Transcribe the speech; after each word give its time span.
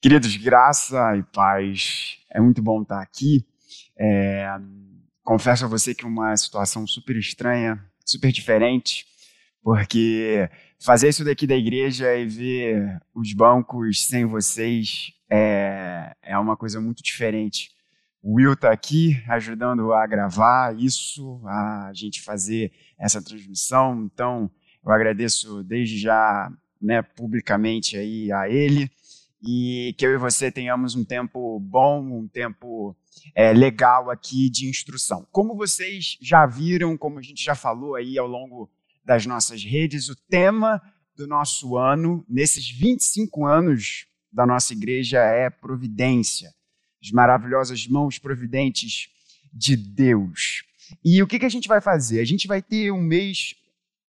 Queridos, 0.00 0.36
graça 0.36 1.16
e 1.16 1.24
paz. 1.24 2.18
É 2.30 2.40
muito 2.40 2.62
bom 2.62 2.82
estar 2.82 3.02
aqui. 3.02 3.44
É, 3.98 4.46
confesso 5.24 5.64
a 5.64 5.68
você 5.68 5.92
que 5.92 6.04
é 6.04 6.08
uma 6.08 6.36
situação 6.36 6.86
super 6.86 7.16
estranha, 7.16 7.84
super 8.06 8.30
diferente, 8.30 9.04
porque 9.60 10.48
fazer 10.78 11.08
isso 11.08 11.24
daqui 11.24 11.48
da 11.48 11.56
igreja 11.56 12.14
e 12.14 12.26
ver 12.26 13.00
os 13.12 13.32
bancos 13.32 14.06
sem 14.06 14.24
vocês 14.24 15.10
é, 15.28 16.14
é 16.22 16.38
uma 16.38 16.56
coisa 16.56 16.80
muito 16.80 17.02
diferente. 17.02 17.68
O 18.22 18.34
Will 18.36 18.52
está 18.52 18.70
aqui 18.70 19.20
ajudando 19.28 19.92
a 19.92 20.06
gravar 20.06 20.78
isso, 20.78 21.42
a 21.44 21.90
gente 21.92 22.22
fazer 22.22 22.70
essa 22.96 23.20
transmissão. 23.20 24.04
Então, 24.04 24.48
eu 24.86 24.92
agradeço 24.92 25.64
desde 25.64 25.98
já 25.98 26.52
né, 26.80 27.02
publicamente 27.02 27.96
aí 27.96 28.30
a 28.30 28.48
ele 28.48 28.88
e 29.42 29.94
que 29.96 30.04
eu 30.04 30.14
e 30.14 30.18
você 30.18 30.50
tenhamos 30.50 30.94
um 30.94 31.04
tempo 31.04 31.60
bom, 31.60 32.02
um 32.02 32.28
tempo 32.28 32.96
é, 33.34 33.52
legal 33.52 34.10
aqui 34.10 34.50
de 34.50 34.68
instrução. 34.68 35.26
Como 35.30 35.56
vocês 35.56 36.18
já 36.20 36.46
viram, 36.46 36.96
como 36.96 37.18
a 37.18 37.22
gente 37.22 37.42
já 37.42 37.54
falou 37.54 37.94
aí 37.94 38.18
ao 38.18 38.26
longo 38.26 38.70
das 39.04 39.26
nossas 39.26 39.62
redes, 39.62 40.08
o 40.08 40.16
tema 40.28 40.82
do 41.16 41.26
nosso 41.26 41.76
ano, 41.76 42.24
nesses 42.28 42.68
25 42.68 43.46
anos 43.46 44.06
da 44.32 44.46
nossa 44.46 44.72
igreja, 44.72 45.18
é 45.18 45.48
providência. 45.48 46.52
As 47.02 47.10
maravilhosas 47.10 47.86
mãos 47.86 48.18
providentes 48.18 49.08
de 49.52 49.76
Deus. 49.76 50.62
E 51.04 51.22
o 51.22 51.26
que, 51.26 51.38
que 51.38 51.46
a 51.46 51.50
gente 51.50 51.68
vai 51.68 51.80
fazer? 51.80 52.20
A 52.20 52.24
gente 52.24 52.46
vai 52.46 52.60
ter 52.60 52.90
um 52.90 53.00
mês 53.00 53.54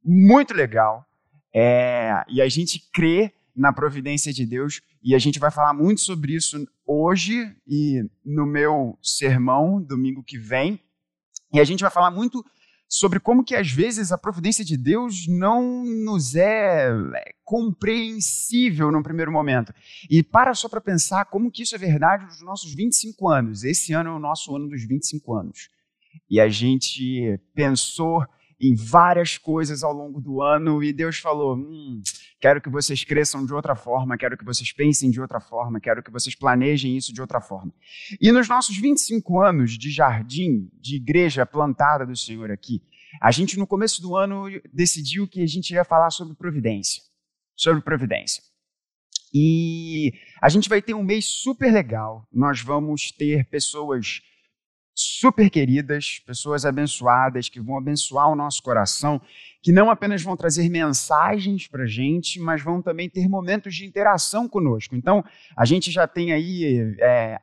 muito 0.03 0.53
legal 0.53 1.05
é, 1.53 2.23
e 2.30 2.41
a 2.41 2.47
gente 2.47 2.80
crê 2.94 3.33
na 3.55 3.72
providência 3.72 4.34
de 4.34 4.45
Deus 4.45 4.82
e 5.04 5.16
a 5.16 5.20
gente 5.20 5.40
vai 5.40 5.50
falar 5.50 5.73
muito 5.73 6.02
sobre 6.02 6.34
isso 6.34 6.68
hoje 6.86 7.55
e 7.68 8.04
no 8.23 8.45
meu 8.45 8.97
sermão, 9.02 9.81
domingo 9.81 10.23
que 10.23 10.38
vem. 10.38 10.80
E 11.53 11.59
a 11.59 11.64
gente 11.64 11.81
vai 11.81 11.92
falar 11.92 12.12
muito 12.12 12.44
sobre 12.88 13.20
como 13.20 13.44
que 13.44 13.56
às 13.56 13.72
vezes 13.72 14.12
a 14.12 14.17
providência 14.17 14.64
de 14.64 14.78
Deus 14.78 15.28
não 15.28 15.84
nos 15.84 16.36
é, 16.36 16.89
é 17.16 17.34
compreensível 17.44 18.92
no 18.92 19.02
primeiro 19.02 19.31
momento. 19.31 19.73
E 20.09 20.22
para 20.22 20.53
só 20.53 20.69
para 20.69 20.81
pensar 20.81 21.25
como 21.25 21.52
que 21.52 21.64
isso 21.64 21.75
é 21.75 21.78
verdade 21.78 22.25
nos 22.25 22.42
nossos 22.42 22.73
25 22.73 23.30
anos. 23.30 23.64
Esse 23.64 23.94
ano 23.94 24.09
é 24.09 24.14
o 24.14 24.19
nosso 24.19 24.56
ano 24.56 24.69
dos 24.69 24.84
25 24.84 25.34
anos. 25.34 25.69
E 26.30 26.40
a 26.40 26.47
gente 26.47 27.40
pensou 27.53 28.25
em 28.59 28.73
várias 28.73 29.38
coisas 29.38 29.84
ao 29.84 29.94
longo 29.94 30.22
do 30.22 30.42
ano 30.42 30.84
e 30.84 30.94
Deus 30.94 31.17
falou: 31.17 31.56
hum, 31.56 32.02
quero 32.45 32.61
que 32.61 32.69
vocês 32.69 33.03
cresçam 33.03 33.43
de 33.43 33.51
outra 33.55 33.75
forma, 33.75 34.15
quero 34.15 34.38
que 34.38 34.45
vocês 34.45 34.71
pensem 34.71 35.09
de 35.09 35.19
outra 35.19 35.39
forma, 35.39 35.79
quero 35.79 36.03
que 36.03 36.11
vocês 36.11 36.35
planejem 36.35 36.95
isso 36.95 37.11
de 37.11 37.19
outra 37.19 37.41
forma. 37.41 37.73
E 38.21 38.31
nos 38.31 38.47
nossos 38.47 38.77
25 38.77 39.41
anos 39.41 39.75
de 39.75 39.89
jardim, 39.89 40.69
de 40.79 40.97
igreja 40.97 41.43
plantada 41.43 42.05
do 42.05 42.16
Senhor 42.16 42.51
aqui, 42.51 42.83
a 43.19 43.31
gente 43.31 43.57
no 43.57 43.66
começo 43.66 43.99
do 43.99 44.16
ano 44.16 44.43
decidiu 44.71 45.27
que 45.27 45.41
a 45.41 45.47
gente 45.47 45.73
ia 45.73 45.83
falar 45.83 46.11
sobre 46.11 46.35
providência. 46.35 47.01
Sobre 47.55 47.81
providência. 47.81 48.43
E 49.33 50.13
a 50.39 50.47
gente 50.47 50.69
vai 50.69 50.83
ter 50.83 50.93
um 50.93 51.03
mês 51.03 51.25
super 51.25 51.73
legal. 51.73 52.27
Nós 52.31 52.61
vamos 52.61 53.11
ter 53.11 53.49
pessoas 53.49 54.21
super 54.95 55.49
queridas, 55.49 56.21
pessoas 56.25 56.65
abençoadas 56.65 57.49
que 57.49 57.59
vão 57.59 57.77
abençoar 57.77 58.29
o 58.29 58.35
nosso 58.35 58.63
coração, 58.63 59.21
que 59.61 59.73
não 59.73 59.89
apenas 59.89 60.23
vão 60.23 60.38
trazer 60.38 60.69
mensagens 60.69 61.67
para 61.67 61.83
a 61.83 61.88
gente, 61.88 62.39
mas 62.39 62.63
vão 62.63 62.81
também 62.81 63.09
ter 63.09 63.27
momentos 63.27 63.75
de 63.75 63.85
interação 63.85 64.47
conosco. 64.47 64.95
Então, 64.95 65.23
a 65.57 65.66
gente 65.66 65.91
já 65.91 66.07
tem 66.07 66.31
aí 66.31 66.95
é, 66.99 67.38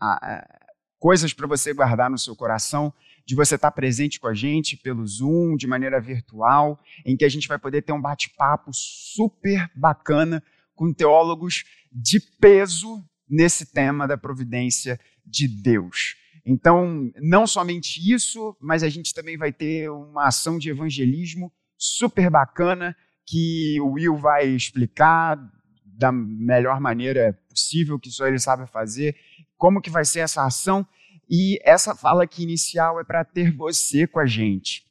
coisas 0.98 1.34
para 1.34 1.46
você 1.46 1.74
guardar 1.74 2.08
no 2.08 2.16
seu 2.16 2.34
coração, 2.34 2.92
de 3.26 3.34
você 3.34 3.56
estar 3.56 3.70
tá 3.70 3.74
presente 3.74 4.18
com 4.18 4.26
a 4.26 4.34
gente 4.34 4.76
pelo 4.76 5.06
Zoom, 5.06 5.56
de 5.56 5.66
maneira 5.66 6.00
virtual, 6.00 6.80
em 7.04 7.16
que 7.16 7.24
a 7.24 7.28
gente 7.28 7.46
vai 7.46 7.58
poder 7.58 7.82
ter 7.82 7.92
um 7.92 8.00
bate-papo 8.00 8.70
super 8.72 9.70
bacana 9.74 10.42
com 10.74 10.92
teólogos 10.92 11.64
de 11.92 12.18
peso 12.40 13.04
nesse 13.28 13.72
tema 13.72 14.08
da 14.08 14.16
providência 14.16 14.98
de 15.24 15.46
Deus. 15.46 16.16
Então, 16.44 17.10
não 17.20 17.46
somente 17.46 18.00
isso, 18.12 18.56
mas 18.60 18.82
a 18.82 18.88
gente 18.88 19.14
também 19.14 19.36
vai 19.36 19.52
ter 19.52 19.88
uma 19.90 20.26
ação 20.26 20.58
de 20.58 20.70
evangelismo 20.70 21.52
super 21.78 22.28
bacana 22.30 22.96
que 23.24 23.80
o 23.80 23.92
Will 23.92 24.16
vai 24.16 24.46
explicar 24.46 25.38
da 25.84 26.10
melhor 26.10 26.80
maneira 26.80 27.38
possível, 27.48 27.98
que 27.98 28.10
só 28.10 28.26
ele 28.26 28.38
sabe 28.38 28.66
fazer, 28.66 29.16
como 29.56 29.80
que 29.80 29.90
vai 29.90 30.04
ser 30.04 30.20
essa 30.20 30.44
ação. 30.44 30.86
E 31.30 31.60
essa 31.64 31.94
fala 31.94 32.24
aqui 32.24 32.42
inicial 32.42 33.00
é 33.00 33.04
para 33.04 33.24
ter 33.24 33.54
você 33.54 34.06
com 34.06 34.18
a 34.18 34.26
gente, 34.26 34.84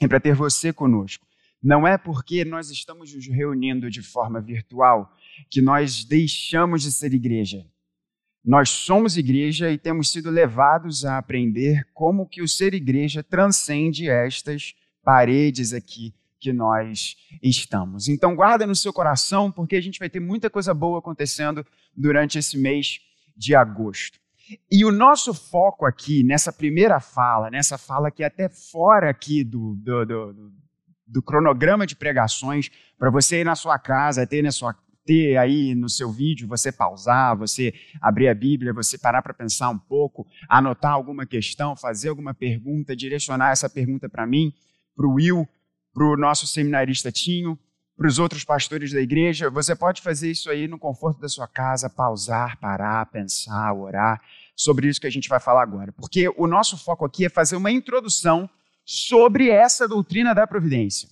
é 0.00 0.08
para 0.08 0.18
ter 0.18 0.34
você 0.34 0.72
conosco. 0.72 1.24
Não 1.62 1.86
é 1.86 1.96
porque 1.96 2.44
nós 2.44 2.70
estamos 2.70 3.14
nos 3.14 3.26
reunindo 3.26 3.90
de 3.90 4.02
forma 4.02 4.40
virtual 4.40 5.14
que 5.50 5.60
nós 5.60 6.04
deixamos 6.04 6.82
de 6.82 6.90
ser 6.90 7.12
igreja. 7.12 7.64
Nós 8.44 8.70
somos 8.70 9.16
igreja 9.16 9.70
e 9.70 9.76
temos 9.76 10.10
sido 10.10 10.30
levados 10.30 11.04
a 11.04 11.18
aprender 11.18 11.86
como 11.92 12.26
que 12.26 12.40
o 12.40 12.48
ser 12.48 12.72
igreja 12.72 13.22
transcende 13.22 14.08
estas 14.08 14.74
paredes 15.02 15.72
aqui 15.74 16.14
que 16.40 16.52
nós 16.52 17.16
estamos. 17.42 18.08
Então 18.08 18.34
guarda 18.34 18.66
no 18.66 18.74
seu 18.74 18.92
coração, 18.92 19.52
porque 19.52 19.76
a 19.76 19.80
gente 19.80 19.98
vai 19.98 20.08
ter 20.08 20.20
muita 20.20 20.48
coisa 20.48 20.72
boa 20.72 20.98
acontecendo 20.98 21.64
durante 21.94 22.38
esse 22.38 22.56
mês 22.56 23.00
de 23.36 23.54
agosto. 23.54 24.18
E 24.70 24.84
o 24.84 24.90
nosso 24.90 25.32
foco 25.32 25.86
aqui, 25.86 26.24
nessa 26.24 26.52
primeira 26.52 26.98
fala, 26.98 27.50
nessa 27.50 27.78
fala 27.78 28.10
que 28.10 28.22
é 28.22 28.26
até 28.26 28.48
fora 28.48 29.10
aqui 29.10 29.44
do, 29.44 29.76
do, 29.76 30.04
do, 30.04 30.52
do 31.06 31.22
cronograma 31.22 31.86
de 31.86 31.94
pregações, 31.94 32.70
para 32.98 33.10
você 33.10 33.42
ir 33.42 33.44
na 33.44 33.54
sua 33.54 33.78
casa, 33.78 34.26
ter 34.26 34.42
na 34.42 34.50
sua 34.50 34.74
ter 35.10 35.36
aí 35.36 35.74
no 35.74 35.88
seu 35.88 36.12
vídeo, 36.12 36.46
você 36.46 36.70
pausar, 36.70 37.36
você 37.36 37.74
abrir 38.00 38.28
a 38.28 38.34
Bíblia, 38.34 38.72
você 38.72 38.96
parar 38.96 39.20
para 39.22 39.34
pensar 39.34 39.68
um 39.68 39.76
pouco, 39.76 40.24
anotar 40.48 40.92
alguma 40.92 41.26
questão, 41.26 41.74
fazer 41.74 42.10
alguma 42.10 42.32
pergunta, 42.32 42.94
direcionar 42.94 43.50
essa 43.50 43.68
pergunta 43.68 44.08
para 44.08 44.24
mim, 44.24 44.54
para 44.94 45.08
o 45.08 45.14
Will, 45.14 45.48
para 45.92 46.04
o 46.04 46.16
nosso 46.16 46.46
seminarista 46.46 47.10
Tinho, 47.10 47.58
para 47.96 48.06
os 48.06 48.20
outros 48.20 48.44
pastores 48.44 48.92
da 48.92 49.00
igreja. 49.00 49.50
Você 49.50 49.74
pode 49.74 50.00
fazer 50.00 50.30
isso 50.30 50.48
aí 50.48 50.68
no 50.68 50.78
conforto 50.78 51.20
da 51.20 51.28
sua 51.28 51.48
casa, 51.48 51.90
pausar, 51.90 52.56
parar, 52.60 53.04
pensar, 53.06 53.72
orar 53.74 54.22
sobre 54.54 54.86
isso 54.86 55.00
que 55.00 55.08
a 55.08 55.10
gente 55.10 55.28
vai 55.28 55.40
falar 55.40 55.64
agora. 55.64 55.90
Porque 55.90 56.32
o 56.36 56.46
nosso 56.46 56.78
foco 56.78 57.04
aqui 57.04 57.24
é 57.24 57.28
fazer 57.28 57.56
uma 57.56 57.72
introdução 57.72 58.48
sobre 58.84 59.50
essa 59.50 59.88
doutrina 59.88 60.32
da 60.32 60.46
providência. 60.46 61.08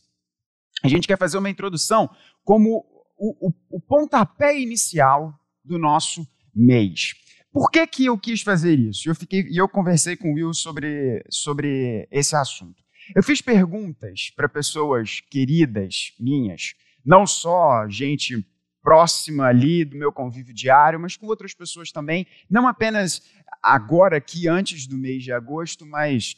A 0.84 0.88
gente 0.88 1.09
quer 1.09 1.19
fazer 1.19 1.36
uma 1.36 1.50
introdução 1.50 2.09
como 2.44 2.97
o, 3.19 3.49
o, 3.49 3.53
o 3.71 3.81
pontapé 3.81 4.59
inicial 4.59 5.34
do 5.65 5.79
nosso 5.79 6.27
mês. 6.55 7.15
Por 7.53 7.71
que, 7.71 7.87
que 7.87 8.06
eu 8.06 8.19
quis 8.19 8.43
fazer 8.43 8.79
isso? 8.79 9.09
Eu 9.09 9.15
fiquei 9.15 9.41
e 9.43 9.56
eu 9.56 9.69
conversei 9.69 10.17
com 10.17 10.31
o 10.31 10.34
Will 10.34 10.55
sobre, 10.55 11.25
sobre 11.28 12.07
esse 12.11 12.37
assunto. 12.37 12.83
Eu 13.15 13.23
fiz 13.23 13.41
perguntas 13.41 14.31
para 14.37 14.49
pessoas 14.49 15.21
queridas 15.31 16.12
minhas, 16.21 16.75
não 17.05 17.27
só 17.27 17.89
gente 17.89 18.47
próxima 18.83 19.47
ali 19.47 19.84
do 19.84 19.97
meu 19.97 20.12
convívio 20.12 20.55
diário, 20.55 21.01
mas 21.01 21.17
com 21.17 21.27
outras 21.27 21.55
pessoas 21.55 21.91
também, 21.91 22.27
não 22.49 22.67
apenas 22.67 23.23
agora 23.62 24.19
aqui 24.19 24.47
antes 24.47 24.87
do 24.87 24.97
mês 24.97 25.23
de 25.23 25.33
agosto, 25.33 25.84
mas 25.87 26.37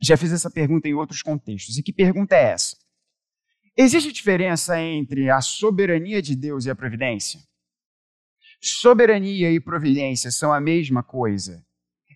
já 0.00 0.16
fiz 0.16 0.32
essa 0.32 0.50
pergunta 0.50 0.88
em 0.88 0.94
outros 0.94 1.22
contextos. 1.22 1.78
E 1.78 1.82
que 1.82 1.92
pergunta 1.92 2.34
é 2.34 2.52
essa? 2.52 2.76
Existe 3.76 4.10
diferença 4.10 4.80
entre 4.80 5.28
a 5.28 5.40
soberania 5.42 6.22
de 6.22 6.34
Deus 6.34 6.64
e 6.64 6.70
a 6.70 6.74
providência? 6.74 7.40
Soberania 8.58 9.52
e 9.52 9.60
providência 9.60 10.30
são 10.30 10.50
a 10.50 10.58
mesma 10.58 11.02
coisa. 11.02 11.62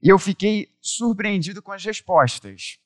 E 0.02 0.08
eu 0.08 0.18
fiquei 0.18 0.68
surpreendido 0.80 1.60
com 1.60 1.70
as 1.70 1.84
respostas. 1.84 2.78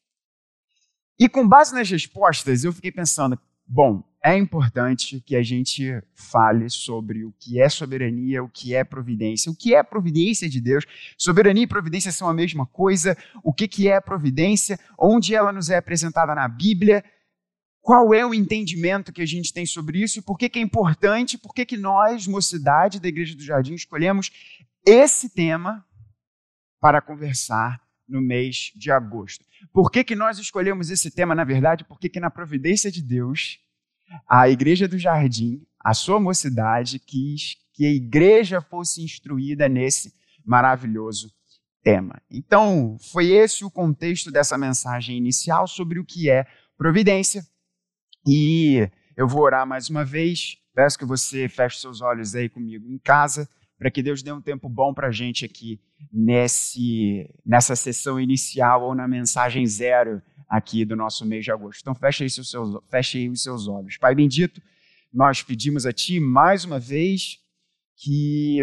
E 1.17 1.29
com 1.29 1.49
base 1.49 1.73
nas 1.73 1.89
respostas, 1.89 2.65
eu 2.65 2.73
fiquei 2.73 2.91
pensando: 2.91 3.39
bom, 3.65 4.03
é 4.25 4.37
importante 4.37 5.21
que 5.21 5.37
a 5.37 5.43
gente 5.43 6.03
fale 6.13 6.69
sobre 6.69 7.25
o 7.25 7.33
que 7.39 7.61
é 7.61 7.69
soberania, 7.69 8.43
o 8.43 8.49
que 8.49 8.75
é 8.75 8.83
providência, 8.83 9.53
o 9.53 9.55
que 9.55 9.75
é 9.75 9.83
providência 9.85 10.49
de 10.49 10.61
Deus. 10.61 10.85
Soberania 11.17 11.63
e 11.63 11.69
providência 11.69 12.11
são 12.11 12.29
a 12.29 12.35
mesma 12.35 12.67
coisa. 12.67 13.17
O 13.45 13.53
que, 13.53 13.87
é 13.87 14.01
providência? 14.01 14.81
Onde 14.99 15.33
ela 15.33 15.53
nos 15.53 15.71
é 15.71 15.77
apresentada 15.77 16.35
na 16.35 16.49
Bíblia? 16.49 17.05
Qual 17.85 18.15
é 18.15 18.25
o 18.25 18.33
entendimento 18.33 19.13
que 19.13 19.21
a 19.21 19.27
gente 19.27 19.53
tem 19.53 19.67
sobre 19.67 20.03
isso 20.03 20.23
por 20.23 20.39
que, 20.39 20.49
que 20.49 20.59
é 20.59 20.63
importante, 20.63 21.37
por 21.37 21.53
que, 21.53 21.67
que 21.67 21.77
nós, 21.77 22.27
mocidade 22.27 22.99
da 22.99 23.07
Igreja 23.07 23.37
do 23.37 23.43
Jardim, 23.43 23.75
escolhemos 23.75 24.31
esse 24.87 25.29
tema 25.29 25.85
para 26.81 27.03
conversar 27.03 27.79
no 28.09 28.23
mês 28.23 28.73
de 28.75 28.91
agosto. 28.91 29.45
Por 29.71 29.91
que, 29.91 30.03
que 30.03 30.17
nós 30.17 30.39
escolhemos 30.39 30.89
esse 30.89 31.11
tema, 31.11 31.35
na 31.35 31.45
verdade? 31.45 31.85
Porque 31.85 32.09
que 32.09 32.19
na 32.19 32.31
providência 32.31 32.91
de 32.91 33.03
Deus, 33.03 33.59
a 34.27 34.49
Igreja 34.49 34.89
do 34.89 34.99
Jardim, 34.99 35.63
a 35.79 35.93
sua 35.93 36.19
mocidade, 36.19 36.99
quis 36.99 37.59
que 37.75 37.85
a 37.85 37.91
igreja 37.91 38.63
fosse 38.63 39.03
instruída 39.03 39.69
nesse 39.69 40.15
maravilhoso 40.43 41.31
tema. 41.83 42.19
Então, 42.31 42.97
foi 43.13 43.27
esse 43.33 43.63
o 43.63 43.71
contexto 43.71 44.31
dessa 44.31 44.57
mensagem 44.57 45.19
inicial 45.19 45.67
sobre 45.67 45.99
o 45.99 46.05
que 46.05 46.31
é 46.31 46.47
providência. 46.79 47.45
E 48.27 48.89
eu 49.17 49.29
vou 49.29 49.43
orar 49.43 49.67
mais 49.67 49.91
uma 49.91 50.05
vez. 50.05 50.57
Peço 50.75 50.99
que 50.99 51.05
você 51.05 51.49
feche 51.49 51.79
seus 51.79 52.01
olhos 52.01 52.35
aí 52.35 52.49
comigo 52.49 52.91
em 52.91 52.99
casa, 52.99 53.49
para 53.79 53.91
que 53.91 54.03
Deus 54.03 54.23
dê 54.23 54.33
um 54.33 54.41
tempo 54.41 54.69
bom 54.69 54.93
para 54.93 55.09
a 55.09 55.13
gente 55.13 55.45
aqui 55.45 55.81
nesse, 56.13 57.31
nessa 57.45 57.77
sessão 57.77 58.19
inicial 58.21 58.83
ou 58.83 58.95
na 58.95 59.07
mensagem 59.07 59.67
zero 59.67 60.23
aqui 60.49 60.85
do 60.85 60.97
nosso 60.97 61.25
mês 61.25 61.45
de 61.45 61.53
agosto. 61.53 61.81
Então, 61.81 61.95
feche 61.95 62.25
aí, 62.25 62.31
seus, 62.31 62.53
feche 62.91 63.19
aí 63.19 63.29
os 63.29 63.43
seus 63.43 63.69
olhos. 63.69 63.97
Pai 63.97 64.15
bendito, 64.15 64.61
nós 65.13 65.43
pedimos 65.43 65.87
a 65.87 65.93
Ti 65.93 66.19
mais 66.19 66.65
uma 66.65 66.81
vez 66.81 67.39
que 67.97 68.59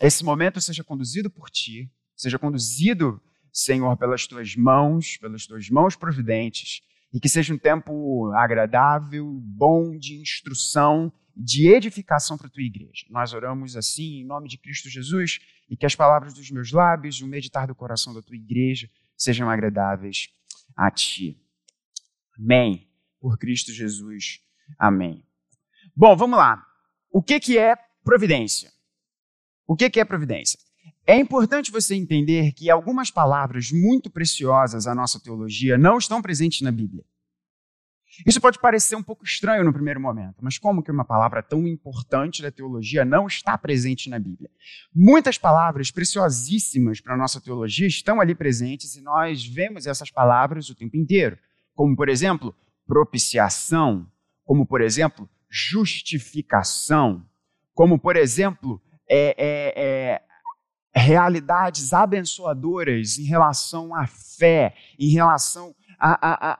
esse 0.00 0.24
momento 0.24 0.60
seja 0.60 0.84
conduzido 0.84 1.28
por 1.28 1.50
Ti, 1.50 1.90
seja 2.16 2.38
conduzido, 2.38 3.20
Senhor, 3.52 3.96
pelas 3.96 4.26
Tuas 4.26 4.54
mãos, 4.54 5.16
pelas 5.16 5.46
Tuas 5.46 5.68
mãos 5.68 5.96
providentes, 5.96 6.82
e 7.12 7.20
que 7.20 7.28
seja 7.28 7.54
um 7.54 7.58
tempo 7.58 8.30
agradável, 8.32 9.26
bom 9.42 9.96
de 9.96 10.20
instrução, 10.20 11.12
de 11.34 11.68
edificação 11.68 12.36
para 12.36 12.48
a 12.48 12.50
Tua 12.50 12.62
igreja. 12.62 13.06
Nós 13.10 13.32
oramos 13.32 13.76
assim 13.76 14.20
em 14.20 14.26
nome 14.26 14.48
de 14.48 14.58
Cristo 14.58 14.88
Jesus 14.88 15.38
e 15.70 15.76
que 15.76 15.86
as 15.86 15.94
palavras 15.94 16.34
dos 16.34 16.50
meus 16.50 16.72
lábios, 16.72 17.20
o 17.20 17.26
meditar 17.26 17.66
do 17.66 17.74
coração 17.74 18.12
da 18.12 18.22
Tua 18.22 18.36
igreja 18.36 18.90
sejam 19.16 19.48
agradáveis 19.48 20.28
a 20.76 20.90
Ti. 20.90 21.40
Amém. 22.38 22.88
Por 23.20 23.38
Cristo 23.38 23.72
Jesus. 23.72 24.40
Amém. 24.78 25.24
Bom, 25.96 26.16
vamos 26.16 26.38
lá. 26.38 26.64
O 27.10 27.22
que, 27.22 27.40
que 27.40 27.58
é 27.58 27.74
providência? 28.04 28.70
O 29.66 29.76
que, 29.76 29.90
que 29.90 30.00
é 30.00 30.04
providência? 30.04 30.58
É 31.08 31.16
importante 31.16 31.72
você 31.72 31.94
entender 31.94 32.52
que 32.52 32.68
algumas 32.68 33.10
palavras 33.10 33.72
muito 33.72 34.10
preciosas 34.10 34.86
à 34.86 34.94
nossa 34.94 35.18
teologia 35.18 35.78
não 35.78 35.96
estão 35.96 36.20
presentes 36.20 36.60
na 36.60 36.70
Bíblia. 36.70 37.02
Isso 38.26 38.38
pode 38.38 38.58
parecer 38.58 38.94
um 38.94 39.02
pouco 39.02 39.24
estranho 39.24 39.64
no 39.64 39.72
primeiro 39.72 39.98
momento, 39.98 40.36
mas 40.42 40.58
como 40.58 40.82
que 40.82 40.90
uma 40.90 41.06
palavra 41.06 41.42
tão 41.42 41.66
importante 41.66 42.42
da 42.42 42.50
teologia 42.50 43.06
não 43.06 43.26
está 43.26 43.56
presente 43.56 44.10
na 44.10 44.18
Bíblia? 44.18 44.50
Muitas 44.94 45.38
palavras 45.38 45.90
preciosíssimas 45.90 47.00
para 47.00 47.14
a 47.14 47.16
nossa 47.16 47.40
teologia 47.40 47.86
estão 47.86 48.20
ali 48.20 48.34
presentes 48.34 48.94
e 48.94 49.00
nós 49.00 49.46
vemos 49.46 49.86
essas 49.86 50.10
palavras 50.10 50.68
o 50.68 50.74
tempo 50.74 50.98
inteiro, 50.98 51.38
como 51.74 51.96
por 51.96 52.10
exemplo, 52.10 52.54
propiciação, 52.86 54.06
como 54.44 54.66
por 54.66 54.82
exemplo, 54.82 55.26
justificação, 55.48 57.24
como 57.72 57.98
por 57.98 58.14
exemplo, 58.14 58.78
é, 59.08 59.34
é, 59.38 59.72
é, 59.74 60.22
realidades 60.98 61.92
abençoadoras 61.92 63.18
em 63.18 63.24
relação 63.24 63.94
à 63.94 64.06
fé, 64.06 64.74
em 64.98 65.10
relação 65.10 65.74
à, 65.98 66.12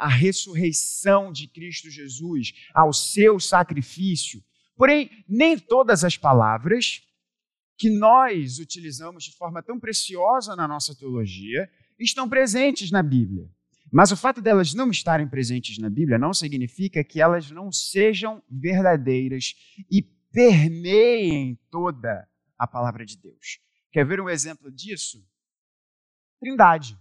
à, 0.02 0.06
à 0.06 0.08
ressurreição 0.08 1.32
de 1.32 1.46
Cristo 1.46 1.90
Jesus, 1.90 2.52
ao 2.75 2.93
seu 2.93 3.38
sacrifício. 3.38 4.43
Porém, 4.76 5.11
nem 5.29 5.58
todas 5.58 6.05
as 6.05 6.17
palavras 6.17 7.02
que 7.76 7.90
nós 7.90 8.58
utilizamos 8.58 9.25
de 9.25 9.37
forma 9.37 9.62
tão 9.62 9.79
preciosa 9.79 10.56
na 10.56 10.67
nossa 10.67 10.94
teologia 10.94 11.69
estão 11.99 12.29
presentes 12.29 12.91
na 12.91 13.02
Bíblia. 13.02 13.49
Mas 13.91 14.12
o 14.12 14.17
fato 14.17 14.43
delas 14.43 14.75
não 14.75 14.91
estarem 14.91 15.26
presentes 15.26 15.79
na 15.79 15.88
Bíblia 15.88 16.19
não 16.19 16.34
significa 16.34 17.02
que 17.02 17.20
elas 17.20 17.50
não 17.50 17.73
sejam 17.73 18.43
verdadeiras 18.50 19.55
e 19.91 20.02
permeiem 20.31 21.58
toda 21.70 22.29
a 22.58 22.67
palavra 22.67 23.05
de 23.06 23.17
Deus. 23.17 23.61
Quer 23.90 24.06
ver 24.06 24.20
um 24.20 24.29
exemplo 24.29 24.70
disso? 24.70 25.26
Trindade. 26.40 26.99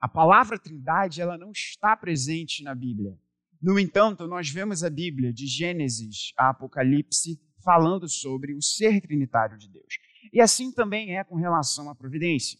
A 0.00 0.08
palavra 0.08 0.58
Trindade, 0.58 1.20
ela 1.20 1.36
não 1.36 1.50
está 1.50 1.96
presente 1.96 2.62
na 2.62 2.74
Bíblia. 2.74 3.18
No 3.60 3.78
entanto, 3.78 4.26
nós 4.26 4.48
vemos 4.48 4.82
a 4.82 4.88
Bíblia 4.88 5.32
de 5.32 5.46
Gênesis 5.46 6.32
a 6.36 6.50
Apocalipse 6.50 7.38
falando 7.62 8.08
sobre 8.08 8.54
o 8.54 8.62
ser 8.62 9.00
trinitário 9.02 9.58
de 9.58 9.68
Deus. 9.68 9.98
E 10.32 10.40
assim 10.40 10.72
também 10.72 11.18
é 11.18 11.24
com 11.24 11.36
relação 11.36 11.90
à 11.90 11.94
providência. 11.94 12.58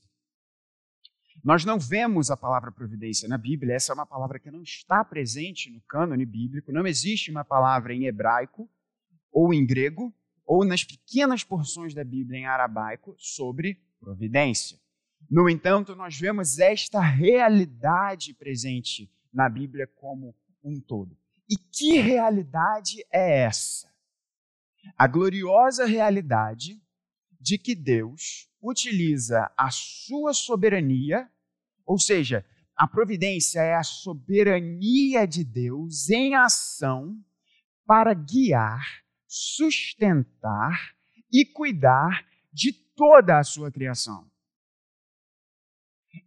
Nós 1.42 1.64
não 1.64 1.78
vemos 1.78 2.30
a 2.30 2.36
palavra 2.36 2.70
providência 2.70 3.26
na 3.26 3.38
Bíblia, 3.38 3.74
essa 3.74 3.92
é 3.92 3.94
uma 3.94 4.04
palavra 4.04 4.38
que 4.38 4.50
não 4.50 4.62
está 4.62 5.02
presente 5.02 5.70
no 5.70 5.80
cânone 5.82 6.26
bíblico, 6.26 6.70
não 6.70 6.86
existe 6.86 7.30
uma 7.30 7.44
palavra 7.44 7.94
em 7.94 8.04
hebraico 8.04 8.68
ou 9.32 9.54
em 9.54 9.64
grego 9.64 10.14
ou 10.50 10.64
nas 10.64 10.82
pequenas 10.82 11.44
porções 11.44 11.94
da 11.94 12.02
Bíblia 12.02 12.40
em 12.40 12.44
arabaico 12.44 13.14
sobre 13.16 13.80
providência. 14.00 14.80
No 15.30 15.48
entanto, 15.48 15.94
nós 15.94 16.18
vemos 16.18 16.58
esta 16.58 17.00
realidade 17.00 18.34
presente 18.34 19.08
na 19.32 19.48
Bíblia 19.48 19.86
como 19.86 20.34
um 20.64 20.80
todo. 20.80 21.16
E 21.48 21.56
que 21.56 22.00
realidade 22.00 23.06
é 23.12 23.42
essa? 23.42 23.88
A 24.98 25.06
gloriosa 25.06 25.86
realidade 25.86 26.82
de 27.40 27.56
que 27.56 27.76
Deus 27.76 28.50
utiliza 28.60 29.52
a 29.56 29.70
sua 29.70 30.34
soberania, 30.34 31.30
ou 31.86 31.96
seja, 31.96 32.44
a 32.74 32.88
providência 32.88 33.60
é 33.60 33.76
a 33.76 33.84
soberania 33.84 35.28
de 35.28 35.44
Deus 35.44 36.10
em 36.10 36.34
ação 36.34 37.16
para 37.86 38.12
guiar 38.14 39.00
sustentar 39.32 40.96
e 41.32 41.44
cuidar 41.44 42.26
de 42.52 42.72
toda 42.72 43.38
a 43.38 43.44
sua 43.44 43.70
criação. 43.70 44.28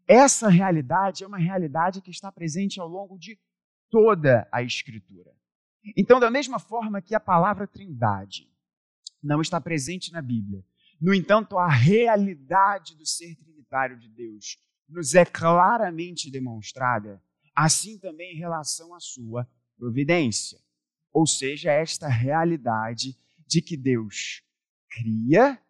Essa 0.08 0.48
realidade 0.48 1.26
é 1.26 1.28
uma 1.28 1.38
realidade 1.38 2.02
que 2.02 2.10
está 2.10 2.32
presente 2.32 2.80
ao 2.80 2.88
longo 2.88 3.18
de 3.18 3.38
toda 3.90 4.48
a 4.50 4.64
Escritura. 4.64 5.36
Então, 5.98 6.18
da 6.18 6.32
mesma 6.32 6.60
forma 6.60 7.02
que 7.02 7.14
a 7.14 7.20
palavra 7.20 7.68
Trindade 7.68 8.50
não 9.22 9.42
está 9.42 9.60
presente 9.60 10.14
na 10.14 10.22
Bíblia, 10.22 10.64
no 11.02 11.14
entanto, 11.14 11.58
a 11.58 11.70
realidade 11.70 12.96
do 12.96 13.06
ser 13.06 13.36
trinitário 13.36 14.00
de 14.00 14.08
Deus 14.08 14.58
nos 14.88 15.14
é 15.14 15.26
claramente 15.26 16.32
demonstrada, 16.32 17.22
assim 17.54 18.00
também 18.00 18.34
em 18.34 18.40
relação 18.40 18.96
à 18.96 19.00
sua 19.02 19.46
providência. 19.78 20.62
Ou 21.13 21.27
seja, 21.27 21.71
esta 21.71 22.07
realidade 22.07 23.15
de 23.48 23.62
que 23.62 23.77
Deus 23.77 24.42
cria 24.89 25.62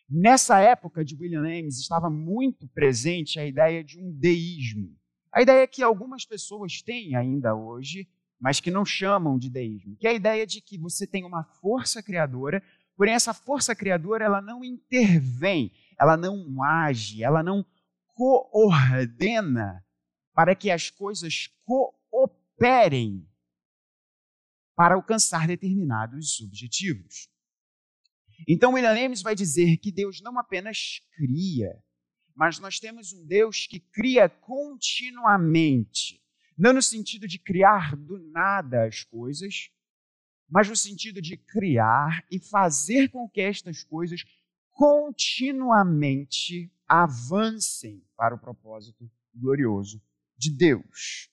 Nessa 0.09 0.59
época 0.59 1.03
de 1.03 1.15
William 1.15 1.41
Ames 1.41 1.79
estava 1.79 2.09
muito 2.09 2.67
presente 2.69 3.39
a 3.39 3.45
ideia 3.45 3.83
de 3.83 3.99
um 3.99 4.17
deísmo. 4.17 4.95
A 5.31 5.41
ideia 5.41 5.67
que 5.67 5.83
algumas 5.83 6.25
pessoas 6.25 6.81
têm 6.81 7.15
ainda 7.15 7.53
hoje 7.53 8.09
mas 8.39 8.59
que 8.59 8.71
não 8.71 8.85
chamam 8.85 9.37
de 9.37 9.49
deísmo, 9.49 9.95
que 9.97 10.07
é 10.07 10.11
a 10.11 10.13
ideia 10.13 10.45
de 10.45 10.61
que 10.61 10.77
você 10.77 11.07
tem 11.07 11.25
uma 11.25 11.43
força 11.43 12.03
criadora, 12.03 12.61
porém 12.95 13.13
essa 13.13 13.33
força 13.33 13.75
criadora 13.75 14.25
ela 14.25 14.41
não 14.41 14.63
intervém, 14.63 15.71
ela 15.99 16.15
não 16.15 16.63
age, 16.63 17.23
ela 17.23 17.41
não 17.41 17.65
coordena 18.13 19.83
para 20.33 20.55
que 20.55 20.69
as 20.69 20.89
coisas 20.89 21.49
cooperem 21.65 23.27
para 24.75 24.93
alcançar 24.93 25.47
determinados 25.47 26.39
objetivos. 26.41 27.27
Então, 28.47 28.73
William 28.73 28.95
James 28.95 29.23
vai 29.23 29.33
dizer 29.33 29.77
que 29.77 29.91
Deus 29.91 30.21
não 30.21 30.37
apenas 30.37 31.01
cria, 31.15 31.81
mas 32.35 32.59
nós 32.59 32.79
temos 32.79 33.11
um 33.13 33.25
Deus 33.25 33.65
que 33.65 33.79
cria 33.79 34.29
continuamente. 34.29 36.21
Não 36.57 36.73
no 36.73 36.81
sentido 36.81 37.27
de 37.27 37.37
criar 37.37 37.95
do 37.95 38.17
nada 38.17 38.85
as 38.85 39.03
coisas, 39.03 39.69
mas 40.49 40.67
no 40.67 40.75
sentido 40.75 41.21
de 41.21 41.37
criar 41.37 42.25
e 42.31 42.39
fazer 42.39 43.09
com 43.09 43.29
que 43.29 43.41
estas 43.41 43.83
coisas 43.83 44.23
continuamente 44.71 46.71
avancem 46.87 48.03
para 48.15 48.33
o 48.33 48.39
propósito 48.39 49.07
glorioso 49.35 50.01
de 50.37 50.49
Deus. 50.49 51.29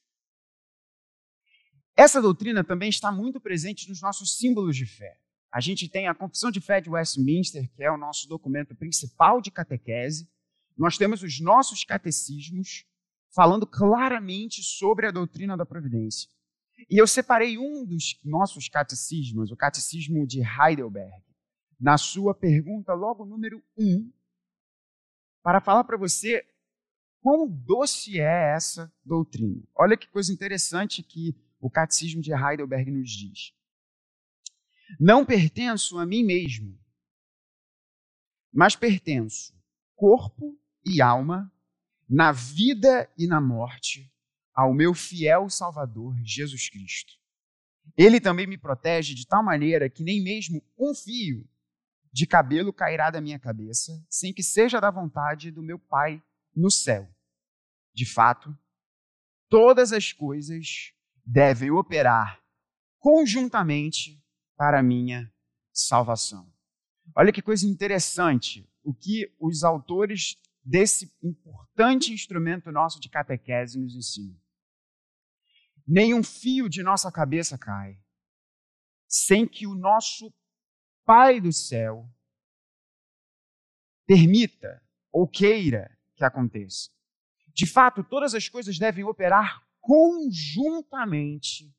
Essa 1.96 2.20
doutrina 2.20 2.64
também 2.64 2.88
está 2.88 3.12
muito 3.12 3.40
presente 3.40 3.88
nos 3.88 4.02
nossos 4.02 4.36
símbolos 4.36 4.76
de 4.76 4.84
fé. 4.84 5.16
A 5.52 5.60
gente 5.60 5.88
tem 5.88 6.08
a 6.08 6.14
Confissão 6.14 6.50
de 6.50 6.60
Fé 6.60 6.80
de 6.80 6.90
Westminster, 6.90 7.70
que 7.76 7.84
é 7.84 7.90
o 7.90 7.96
nosso 7.96 8.26
documento 8.26 8.74
principal 8.74 9.40
de 9.40 9.52
catequese. 9.52 10.28
Nós 10.76 10.98
temos 10.98 11.22
os 11.22 11.38
nossos 11.38 11.84
catecismos 11.84 12.84
falando 13.34 13.66
claramente 13.66 14.62
sobre 14.62 15.06
a 15.06 15.10
doutrina 15.10 15.56
da 15.56 15.66
providência. 15.66 16.30
E 16.88 17.00
eu 17.00 17.06
separei 17.06 17.58
um 17.58 17.84
dos 17.84 18.18
nossos 18.24 18.68
catecismos, 18.68 19.50
o 19.50 19.56
Catecismo 19.56 20.26
de 20.26 20.40
Heidelberg, 20.40 21.22
na 21.80 21.98
sua 21.98 22.34
pergunta 22.34 22.94
logo 22.94 23.24
número 23.24 23.62
um, 23.76 24.12
para 25.42 25.60
falar 25.60 25.84
para 25.84 25.96
você 25.96 26.46
quão 27.20 27.48
doce 27.48 28.20
é 28.20 28.54
essa 28.54 28.92
doutrina. 29.04 29.62
Olha 29.74 29.96
que 29.96 30.08
coisa 30.08 30.32
interessante 30.32 31.02
que 31.02 31.34
o 31.60 31.70
Catecismo 31.70 32.20
de 32.20 32.32
Heidelberg 32.32 32.90
nos 32.90 33.10
diz. 33.10 33.54
Não 35.00 35.24
pertenço 35.24 35.98
a 35.98 36.06
mim 36.06 36.22
mesmo, 36.22 36.78
mas 38.52 38.76
pertenço 38.76 39.54
corpo 39.96 40.58
e 40.84 41.00
alma, 41.00 41.50
na 42.08 42.32
vida 42.32 43.10
e 43.16 43.26
na 43.26 43.40
morte, 43.40 44.12
ao 44.54 44.72
meu 44.72 44.94
fiel 44.94 45.48
Salvador 45.48 46.14
Jesus 46.22 46.68
Cristo. 46.68 47.12
Ele 47.96 48.20
também 48.20 48.46
me 48.46 48.56
protege 48.56 49.14
de 49.14 49.26
tal 49.26 49.42
maneira 49.42 49.90
que 49.90 50.02
nem 50.02 50.22
mesmo 50.22 50.62
um 50.78 50.94
fio 50.94 51.48
de 52.12 52.26
cabelo 52.26 52.72
cairá 52.72 53.10
da 53.10 53.20
minha 53.20 53.38
cabeça, 53.38 53.92
sem 54.08 54.32
que 54.32 54.42
seja 54.42 54.80
da 54.80 54.90
vontade 54.90 55.50
do 55.50 55.62
meu 55.62 55.78
Pai 55.78 56.22
no 56.54 56.70
céu. 56.70 57.08
De 57.92 58.06
fato, 58.06 58.56
todas 59.48 59.92
as 59.92 60.12
coisas 60.12 60.92
devem 61.26 61.70
operar 61.70 62.40
conjuntamente 62.98 64.22
para 64.56 64.78
a 64.78 64.82
minha 64.82 65.32
salvação. 65.72 66.50
Olha 67.16 67.32
que 67.32 67.42
coisa 67.42 67.66
interessante 67.66 68.68
o 68.82 68.94
que 68.94 69.34
os 69.38 69.64
autores 69.64 70.36
desse 70.64 71.12
importante 71.22 72.12
instrumento 72.12 72.72
nosso 72.72 72.98
de 72.98 73.08
catequese 73.08 73.78
nos 73.78 73.94
ensinam. 73.94 74.40
Nenhum 75.86 76.22
fio 76.22 76.68
de 76.68 76.82
nossa 76.82 77.12
cabeça 77.12 77.58
cai 77.58 77.98
sem 79.06 79.46
que 79.46 79.66
o 79.66 79.74
nosso 79.74 80.32
Pai 81.04 81.38
do 81.38 81.52
céu 81.52 82.10
permita 84.06 84.82
ou 85.12 85.28
queira 85.28 85.94
que 86.16 86.24
aconteça. 86.24 86.90
De 87.52 87.66
fato, 87.66 88.02
todas 88.02 88.34
as 88.34 88.48
coisas 88.48 88.78
devem 88.78 89.04
operar 89.04 89.62
conjuntamente 89.80 91.70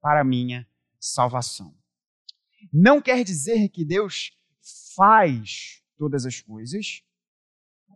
para 0.00 0.22
a 0.22 0.24
minha 0.24 0.66
salvação. 0.98 1.78
Não 2.72 3.02
quer 3.02 3.22
dizer 3.22 3.68
que 3.68 3.84
Deus 3.84 4.32
faz 4.96 5.82
todas 5.98 6.24
as 6.24 6.40
coisas 6.40 7.04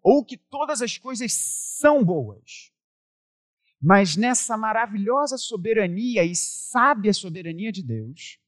ou 0.05 0.23
que 0.23 0.37
todas 0.37 0.83
as 0.83 0.99
coisas 0.99 1.33
são 1.33 2.05
boas. 2.05 2.71
Mas 3.81 4.17
nessa 4.17 4.57
maravilhosa 4.57 5.39
soberania 5.39 6.23
e 6.23 6.37
sábia 6.37 7.13
soberania 7.13 7.73
de 7.73 7.83
Deus, 7.83 8.39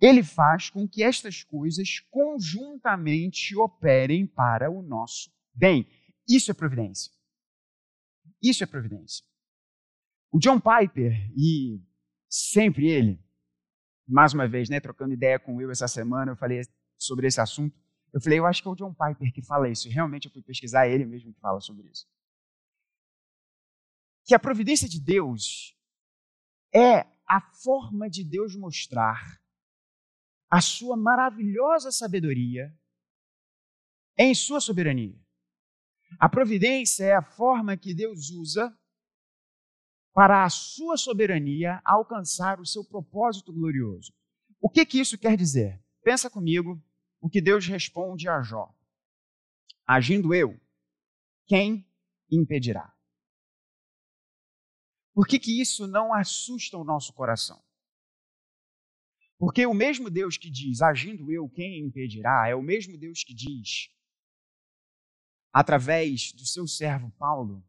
ele 0.00 0.22
faz 0.22 0.70
com 0.70 0.88
que 0.88 1.02
estas 1.02 1.42
coisas 1.42 2.00
conjuntamente 2.10 3.54
operem 3.56 4.26
para 4.26 4.70
o 4.70 4.82
nosso 4.82 5.30
bem. 5.54 5.86
Isso 6.26 6.50
é 6.50 6.54
providência. 6.54 7.12
Isso 8.42 8.64
é 8.64 8.66
providência. 8.66 9.24
O 10.32 10.38
John 10.38 10.58
Piper, 10.58 11.12
e 11.36 11.80
sempre 12.28 12.88
ele, 12.88 13.22
mais 14.08 14.32
uma 14.32 14.48
vez, 14.48 14.68
né, 14.68 14.80
trocando 14.80 15.12
ideia 15.12 15.38
com 15.38 15.56
Will 15.56 15.70
essa 15.70 15.86
semana, 15.86 16.32
eu 16.32 16.36
falei 16.36 16.62
sobre 16.98 17.26
esse 17.26 17.40
assunto. 17.40 17.83
Eu 18.14 18.20
falei, 18.20 18.38
eu 18.38 18.46
acho 18.46 18.62
que 18.62 18.68
é 18.68 18.70
o 18.70 18.76
John 18.76 18.94
Piper 18.94 19.32
que 19.32 19.42
fala 19.42 19.68
isso. 19.68 19.88
E 19.88 19.90
realmente 19.90 20.26
eu 20.26 20.32
fui 20.32 20.40
pesquisar 20.40 20.86
ele 20.86 21.04
mesmo 21.04 21.34
que 21.34 21.40
fala 21.40 21.60
sobre 21.60 21.88
isso. 21.88 22.06
Que 24.24 24.36
a 24.36 24.38
providência 24.38 24.88
de 24.88 25.00
Deus 25.00 25.76
é 26.72 27.00
a 27.26 27.40
forma 27.40 28.08
de 28.08 28.22
Deus 28.22 28.54
mostrar 28.54 29.42
a 30.48 30.60
sua 30.60 30.96
maravilhosa 30.96 31.90
sabedoria 31.90 32.72
em 34.16 34.32
sua 34.32 34.60
soberania. 34.60 35.20
A 36.20 36.28
providência 36.28 37.04
é 37.04 37.16
a 37.16 37.22
forma 37.22 37.76
que 37.76 37.92
Deus 37.92 38.30
usa 38.30 38.72
para 40.12 40.44
a 40.44 40.50
sua 40.50 40.96
soberania 40.96 41.82
alcançar 41.84 42.60
o 42.60 42.66
seu 42.66 42.84
propósito 42.84 43.52
glorioso. 43.52 44.14
O 44.60 44.70
que, 44.70 44.86
que 44.86 45.00
isso 45.00 45.18
quer 45.18 45.36
dizer? 45.36 45.82
Pensa 46.04 46.30
comigo 46.30 46.80
o 47.24 47.30
que 47.30 47.40
Deus 47.40 47.66
responde 47.66 48.28
a 48.28 48.42
Jó. 48.42 48.70
Agindo 49.86 50.34
eu, 50.34 50.60
quem 51.46 51.90
impedirá? 52.30 52.94
Por 55.14 55.26
que, 55.26 55.38
que 55.38 55.58
isso 55.58 55.86
não 55.86 56.12
assusta 56.12 56.76
o 56.76 56.84
nosso 56.84 57.14
coração? 57.14 57.64
Porque 59.38 59.64
o 59.64 59.72
mesmo 59.72 60.10
Deus 60.10 60.36
que 60.36 60.50
diz, 60.50 60.82
agindo 60.82 61.32
eu, 61.32 61.48
quem 61.48 61.80
impedirá, 61.80 62.46
é 62.46 62.54
o 62.54 62.60
mesmo 62.60 62.98
Deus 62.98 63.24
que 63.24 63.32
diz, 63.32 63.88
através 65.50 66.30
do 66.34 66.44
seu 66.44 66.66
servo 66.66 67.10
Paulo, 67.12 67.66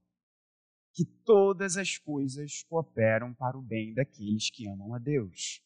que 0.94 1.06
todas 1.24 1.78
as 1.78 1.98
coisas 1.98 2.62
cooperam 2.64 3.34
para 3.34 3.58
o 3.58 3.62
bem 3.62 3.94
daqueles 3.94 4.50
que 4.50 4.68
amam 4.68 4.94
a 4.94 5.00
Deus 5.00 5.64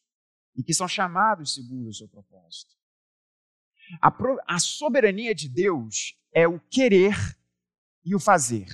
e 0.54 0.62
que 0.62 0.72
são 0.72 0.86
chamados 0.86 1.54
segundo 1.54 1.88
o 1.88 1.92
seu 1.94 2.08
propósito. 2.08 2.79
A, 4.00 4.10
pro, 4.10 4.38
a 4.46 4.58
soberania 4.58 5.34
de 5.34 5.48
Deus 5.48 6.16
é 6.32 6.46
o 6.46 6.60
querer 6.60 7.16
e 8.04 8.14
o 8.14 8.20
fazer. 8.20 8.68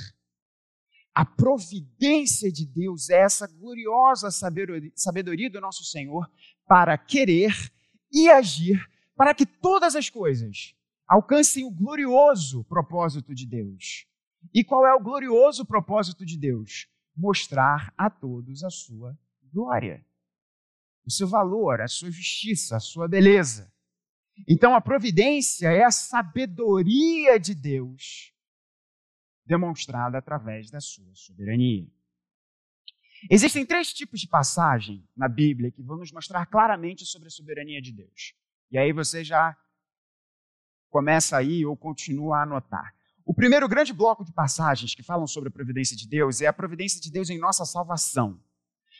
A 1.14 1.24
providência 1.24 2.52
de 2.52 2.66
Deus 2.66 3.08
é 3.08 3.20
essa 3.20 3.46
gloriosa 3.46 4.30
sabedoria, 4.30 5.50
do 5.50 5.60
nosso 5.60 5.84
Senhor 5.84 6.30
para 6.66 6.98
querer 6.98 7.54
e 8.12 8.28
agir 8.28 8.78
para 9.16 9.34
que 9.34 9.46
todas 9.46 9.96
as 9.96 10.10
coisas 10.10 10.74
alcancem 11.08 11.64
o 11.64 11.70
glorioso 11.70 12.64
propósito 12.64 13.34
de 13.34 13.46
Deus. 13.46 14.06
E 14.52 14.62
qual 14.62 14.86
é 14.86 14.94
o 14.94 15.00
glorioso 15.00 15.64
propósito 15.64 16.24
de 16.24 16.36
Deus? 16.36 16.86
Mostrar 17.16 17.94
a 17.96 18.10
todos 18.10 18.62
a 18.62 18.68
sua 18.68 19.18
glória, 19.50 20.04
o 21.06 21.10
seu 21.10 21.26
valor, 21.26 21.80
a 21.80 21.88
sua 21.88 22.10
justiça, 22.10 22.76
a 22.76 22.80
sua 22.80 23.08
beleza. 23.08 23.72
Então 24.48 24.74
a 24.74 24.80
providência 24.80 25.68
é 25.68 25.84
a 25.84 25.90
sabedoria 25.90 27.38
de 27.38 27.54
Deus 27.54 28.32
demonstrada 29.44 30.18
através 30.18 30.70
da 30.70 30.80
sua 30.80 31.14
soberania. 31.14 31.86
Existem 33.30 33.64
três 33.64 33.92
tipos 33.92 34.20
de 34.20 34.28
passagem 34.28 35.08
na 35.16 35.28
Bíblia 35.28 35.70
que 35.70 35.82
vão 35.82 35.96
nos 35.96 36.12
mostrar 36.12 36.44
claramente 36.46 37.06
sobre 37.06 37.28
a 37.28 37.30
soberania 37.30 37.80
de 37.80 37.92
Deus. 37.92 38.34
E 38.70 38.76
aí 38.76 38.92
você 38.92 39.24
já 39.24 39.56
começa 40.90 41.36
aí 41.36 41.64
ou 41.64 41.76
continua 41.76 42.38
a 42.38 42.42
anotar. 42.42 42.94
O 43.24 43.34
primeiro 43.34 43.68
grande 43.68 43.92
bloco 43.92 44.24
de 44.24 44.32
passagens 44.32 44.94
que 44.94 45.02
falam 45.02 45.26
sobre 45.26 45.48
a 45.48 45.52
providência 45.52 45.96
de 45.96 46.06
Deus 46.06 46.40
é 46.40 46.46
a 46.46 46.52
providência 46.52 47.00
de 47.00 47.10
Deus 47.10 47.28
em 47.30 47.38
nossa 47.38 47.64
salvação. 47.64 48.40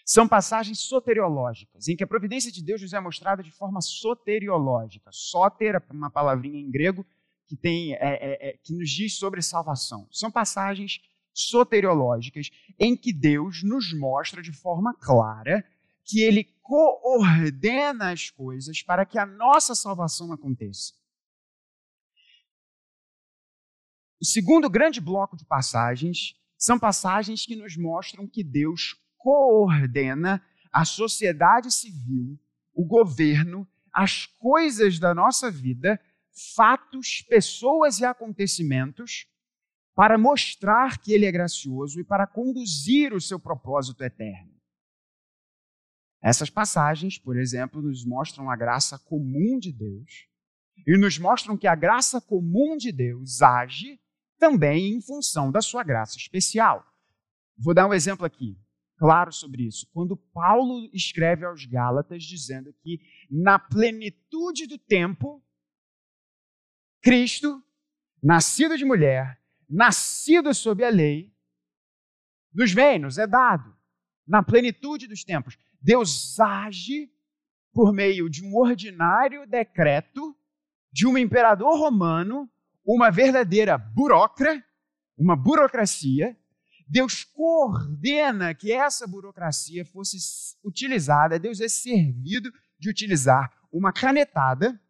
São 0.08 0.28
passagens 0.28 0.78
soteriológicas, 0.78 1.88
em 1.88 1.96
que 1.96 2.04
a 2.04 2.06
providência 2.06 2.52
de 2.52 2.62
Deus 2.62 2.80
nos 2.80 2.92
é 2.92 3.00
mostrada 3.00 3.42
de 3.42 3.50
forma 3.50 3.80
soteriológica. 3.80 5.10
Soter, 5.12 5.82
uma 5.90 6.08
palavrinha 6.08 6.60
em 6.60 6.70
grego 6.70 7.04
que, 7.48 7.56
tem, 7.56 7.94
é, 7.94 7.98
é, 8.00 8.48
é, 8.50 8.56
que 8.62 8.72
nos 8.72 8.88
diz 8.88 9.18
sobre 9.18 9.42
salvação. 9.42 10.06
São 10.12 10.30
passagens 10.30 11.00
soteriológicas 11.34 12.50
em 12.78 12.96
que 12.96 13.12
Deus 13.12 13.64
nos 13.64 13.92
mostra 13.92 14.40
de 14.40 14.52
forma 14.52 14.94
clara 14.94 15.66
que 16.04 16.20
Ele 16.20 16.44
coordena 16.62 18.12
as 18.12 18.30
coisas 18.30 18.80
para 18.82 19.04
que 19.04 19.18
a 19.18 19.26
nossa 19.26 19.74
salvação 19.74 20.32
aconteça. 20.32 20.94
O 24.20 24.24
segundo 24.24 24.70
grande 24.70 25.00
bloco 25.00 25.36
de 25.36 25.44
passagens 25.44 26.36
são 26.56 26.78
passagens 26.78 27.44
que 27.44 27.56
nos 27.56 27.76
mostram 27.76 28.28
que 28.28 28.44
Deus 28.44 28.94
coordena 29.26 30.40
a 30.72 30.84
sociedade 30.84 31.68
civil, 31.72 32.38
o 32.72 32.84
governo, 32.84 33.66
as 33.92 34.24
coisas 34.24 35.00
da 35.00 35.12
nossa 35.12 35.50
vida, 35.50 36.00
fatos, 36.54 37.22
pessoas 37.22 37.98
e 37.98 38.04
acontecimentos, 38.04 39.26
para 39.96 40.16
mostrar 40.16 40.98
que 40.98 41.12
Ele 41.12 41.26
é 41.26 41.32
gracioso 41.32 41.98
e 41.98 42.04
para 42.04 42.24
conduzir 42.24 43.12
o 43.12 43.20
seu 43.20 43.40
propósito 43.40 44.04
eterno. 44.04 44.54
Essas 46.22 46.48
passagens, 46.48 47.18
por 47.18 47.36
exemplo, 47.36 47.82
nos 47.82 48.04
mostram 48.04 48.48
a 48.48 48.54
graça 48.54 48.96
comum 48.96 49.58
de 49.58 49.72
Deus 49.72 50.28
e 50.86 50.96
nos 50.96 51.18
mostram 51.18 51.56
que 51.56 51.66
a 51.66 51.74
graça 51.74 52.20
comum 52.20 52.76
de 52.76 52.92
Deus 52.92 53.42
age 53.42 53.98
também 54.38 54.94
em 54.94 55.00
função 55.00 55.50
da 55.50 55.60
sua 55.60 55.82
graça 55.82 56.16
especial. 56.16 56.86
Vou 57.58 57.74
dar 57.74 57.88
um 57.88 57.94
exemplo 57.94 58.24
aqui, 58.24 58.56
claro 58.96 59.32
sobre 59.32 59.66
isso. 59.66 59.88
Quando 59.92 60.16
Paulo 60.16 60.88
escreve 60.92 61.44
aos 61.44 61.64
Gálatas 61.64 62.24
dizendo 62.24 62.72
que 62.82 63.00
na 63.30 63.58
plenitude 63.58 64.66
do 64.66 64.78
tempo, 64.78 65.42
Cristo, 67.02 67.62
nascido 68.22 68.76
de 68.76 68.84
mulher, 68.84 69.40
nascido 69.68 70.52
sob 70.54 70.84
a 70.84 70.88
lei, 70.88 71.32
nos 72.52 72.72
vem, 72.72 72.98
nos 72.98 73.18
é 73.18 73.26
dado, 73.26 73.76
na 74.26 74.42
plenitude 74.42 75.06
dos 75.06 75.22
tempos. 75.22 75.58
Deus 75.80 76.40
age 76.40 77.12
por 77.72 77.92
meio 77.92 78.30
de 78.30 78.42
um 78.42 78.56
ordinário 78.56 79.46
decreto 79.46 80.34
de 80.90 81.06
um 81.06 81.18
imperador 81.18 81.78
romano, 81.78 82.50
uma 82.84 83.10
verdadeira 83.10 83.76
burocra, 83.76 84.64
uma 85.18 85.36
burocracia. 85.36 86.34
Deus 86.86 87.24
coordena 87.24 88.54
que 88.54 88.72
essa 88.72 89.06
burocracia 89.06 89.84
fosse 89.84 90.16
utilizada, 90.64 91.38
Deus 91.38 91.60
é 91.60 91.68
servido 91.68 92.52
de 92.78 92.88
utilizar 92.88 93.52
uma 93.72 93.92
canetada 93.92 94.80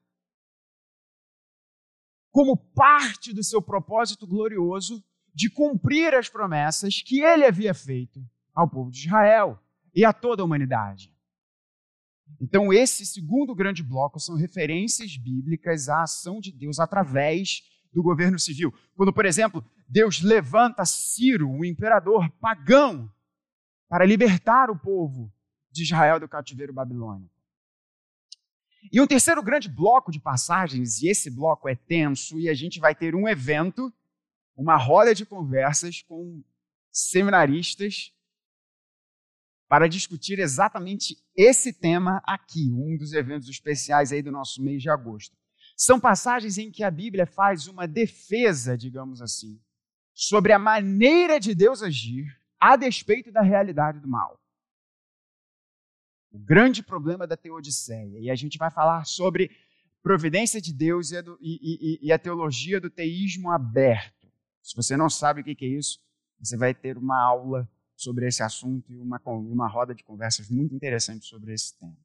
como 2.30 2.54
parte 2.56 3.32
do 3.32 3.42
seu 3.42 3.62
propósito 3.62 4.26
glorioso 4.26 5.02
de 5.34 5.48
cumprir 5.48 6.14
as 6.14 6.28
promessas 6.28 7.00
que 7.00 7.20
ele 7.20 7.46
havia 7.46 7.72
feito 7.72 8.22
ao 8.54 8.68
povo 8.68 8.90
de 8.90 9.06
Israel 9.06 9.58
e 9.94 10.04
a 10.04 10.12
toda 10.12 10.42
a 10.42 10.44
humanidade. 10.44 11.14
Então, 12.40 12.72
esse 12.72 13.06
segundo 13.06 13.54
grande 13.54 13.82
bloco 13.82 14.20
são 14.20 14.34
referências 14.36 15.16
bíblicas 15.16 15.88
à 15.88 16.02
ação 16.02 16.40
de 16.40 16.52
Deus 16.52 16.78
através 16.78 17.62
do 17.96 18.02
governo 18.02 18.38
civil. 18.38 18.74
Quando, 18.94 19.10
por 19.10 19.24
exemplo, 19.24 19.64
Deus 19.88 20.20
levanta 20.20 20.84
Ciro, 20.84 21.50
o 21.50 21.64
imperador 21.64 22.30
pagão, 22.32 23.10
para 23.88 24.04
libertar 24.04 24.70
o 24.70 24.78
povo 24.78 25.32
de 25.72 25.82
Israel 25.82 26.20
do 26.20 26.28
cativeiro 26.28 26.74
babilônico. 26.74 27.34
E 28.92 29.00
um 29.00 29.06
terceiro 29.06 29.42
grande 29.42 29.66
bloco 29.66 30.12
de 30.12 30.20
passagens, 30.20 31.00
e 31.00 31.08
esse 31.08 31.30
bloco 31.30 31.70
é 31.70 31.74
tenso, 31.74 32.38
e 32.38 32.50
a 32.50 32.54
gente 32.54 32.78
vai 32.78 32.94
ter 32.94 33.14
um 33.14 33.26
evento, 33.26 33.90
uma 34.54 34.76
roda 34.76 35.14
de 35.14 35.24
conversas 35.24 36.02
com 36.02 36.44
seminaristas 36.92 38.12
para 39.68 39.88
discutir 39.88 40.38
exatamente 40.38 41.16
esse 41.34 41.72
tema 41.72 42.22
aqui, 42.26 42.70
um 42.70 42.98
dos 42.98 43.14
eventos 43.14 43.48
especiais 43.48 44.12
aí 44.12 44.20
do 44.20 44.30
nosso 44.30 44.62
mês 44.62 44.82
de 44.82 44.90
agosto. 44.90 45.34
São 45.76 46.00
passagens 46.00 46.56
em 46.56 46.70
que 46.70 46.82
a 46.82 46.90
Bíblia 46.90 47.26
faz 47.26 47.66
uma 47.66 47.86
defesa, 47.86 48.78
digamos 48.78 49.20
assim, 49.20 49.60
sobre 50.14 50.52
a 50.52 50.58
maneira 50.58 51.38
de 51.38 51.54
Deus 51.54 51.82
agir 51.82 52.34
a 52.58 52.76
despeito 52.76 53.30
da 53.30 53.42
realidade 53.42 54.00
do 54.00 54.08
mal. 54.08 54.40
O 56.32 56.38
grande 56.38 56.82
problema 56.82 57.26
da 57.26 57.36
teodiceia. 57.36 58.18
E 58.18 58.30
a 58.30 58.34
gente 58.34 58.56
vai 58.56 58.70
falar 58.70 59.04
sobre 59.04 59.50
providência 60.02 60.60
de 60.60 60.72
Deus 60.72 61.10
e 61.10 61.18
a, 61.18 61.20
do, 61.20 61.38
e, 61.40 61.98
e, 62.00 62.06
e 62.06 62.12
a 62.12 62.18
teologia 62.18 62.80
do 62.80 62.88
teísmo 62.88 63.50
aberto. 63.50 64.26
Se 64.62 64.74
você 64.74 64.96
não 64.96 65.10
sabe 65.10 65.42
o 65.42 65.44
que 65.44 65.64
é 65.64 65.68
isso, 65.68 66.00
você 66.38 66.56
vai 66.56 66.74
ter 66.74 66.96
uma 66.96 67.20
aula 67.20 67.68
sobre 67.94 68.26
esse 68.26 68.42
assunto 68.42 68.92
e 68.92 68.98
uma, 68.98 69.20
uma 69.24 69.68
roda 69.68 69.94
de 69.94 70.02
conversas 70.02 70.48
muito 70.48 70.74
interessante 70.74 71.26
sobre 71.26 71.52
esse 71.52 71.76
tema. 71.78 71.96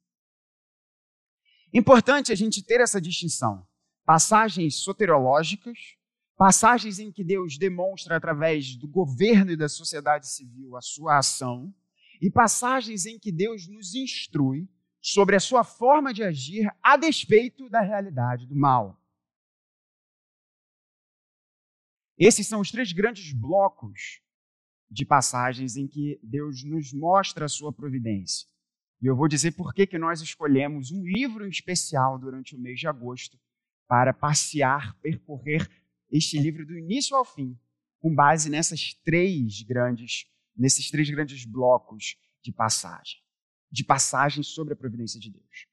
Importante 1.74 2.32
a 2.32 2.36
gente 2.36 2.62
ter 2.62 2.82
essa 2.82 3.00
distinção. 3.00 3.66
Passagens 4.06 4.76
soteriológicas, 4.76 5.96
passagens 6.36 7.00
em 7.00 7.12
que 7.12 7.24
Deus 7.24 7.58
demonstra 7.58 8.18
através 8.18 8.76
do 8.76 8.88
governo 8.88 9.52
e 9.52 9.58
da 9.58 9.70
sociedade 9.70 10.28
civil 10.28 10.76
a 10.76 10.82
sua 10.82 11.18
ação, 11.18 11.74
e 12.22 12.30
passagens 12.30 13.06
em 13.06 13.18
que 13.18 13.32
Deus 13.32 13.68
nos 13.68 13.96
instrui 13.96 14.68
sobre 15.02 15.36
a 15.36 15.40
sua 15.40 15.64
forma 15.64 16.14
de 16.14 16.24
agir 16.24 16.72
a 16.82 16.96
despeito 16.96 17.70
da 17.70 17.82
realidade 17.82 18.46
do 18.46 18.56
mal. 18.56 19.00
Esses 22.18 22.48
são 22.48 22.62
os 22.62 22.70
três 22.70 22.92
grandes 22.92 23.34
blocos 23.34 24.22
de 24.90 25.06
passagens 25.06 25.76
em 25.76 25.88
que 25.88 26.20
Deus 26.22 26.64
nos 26.64 26.94
mostra 26.94 27.46
a 27.46 27.50
sua 27.50 27.74
providência. 27.74 28.48
E 29.02 29.08
eu 29.08 29.16
vou 29.16 29.28
dizer 29.28 29.54
por 29.54 29.74
que, 29.74 29.88
que 29.88 29.98
nós 29.98 30.22
escolhemos 30.22 30.92
um 30.92 31.04
livro 31.04 31.48
especial 31.48 32.20
durante 32.20 32.56
o 32.56 32.60
mês 32.60 32.80
de 32.80 32.88
agosto 32.88 33.40
para 33.92 34.14
passear, 34.14 34.98
percorrer 35.02 35.70
este 36.10 36.40
livro 36.40 36.66
do 36.66 36.78
início 36.78 37.14
ao 37.14 37.26
fim, 37.26 37.60
com 38.00 38.16
base 38.16 38.50
nessas 38.50 38.94
três 39.04 39.64
grandes, 39.64 40.32
nesses 40.56 40.90
três 40.90 41.10
grandes 41.10 41.44
blocos 41.44 42.16
de 42.42 42.54
passagem, 42.54 43.20
de 43.70 43.84
passagens 43.84 44.48
sobre 44.48 44.74
a 44.74 44.78
providência 44.78 45.20
de 45.20 45.30
Deus. 45.30 45.68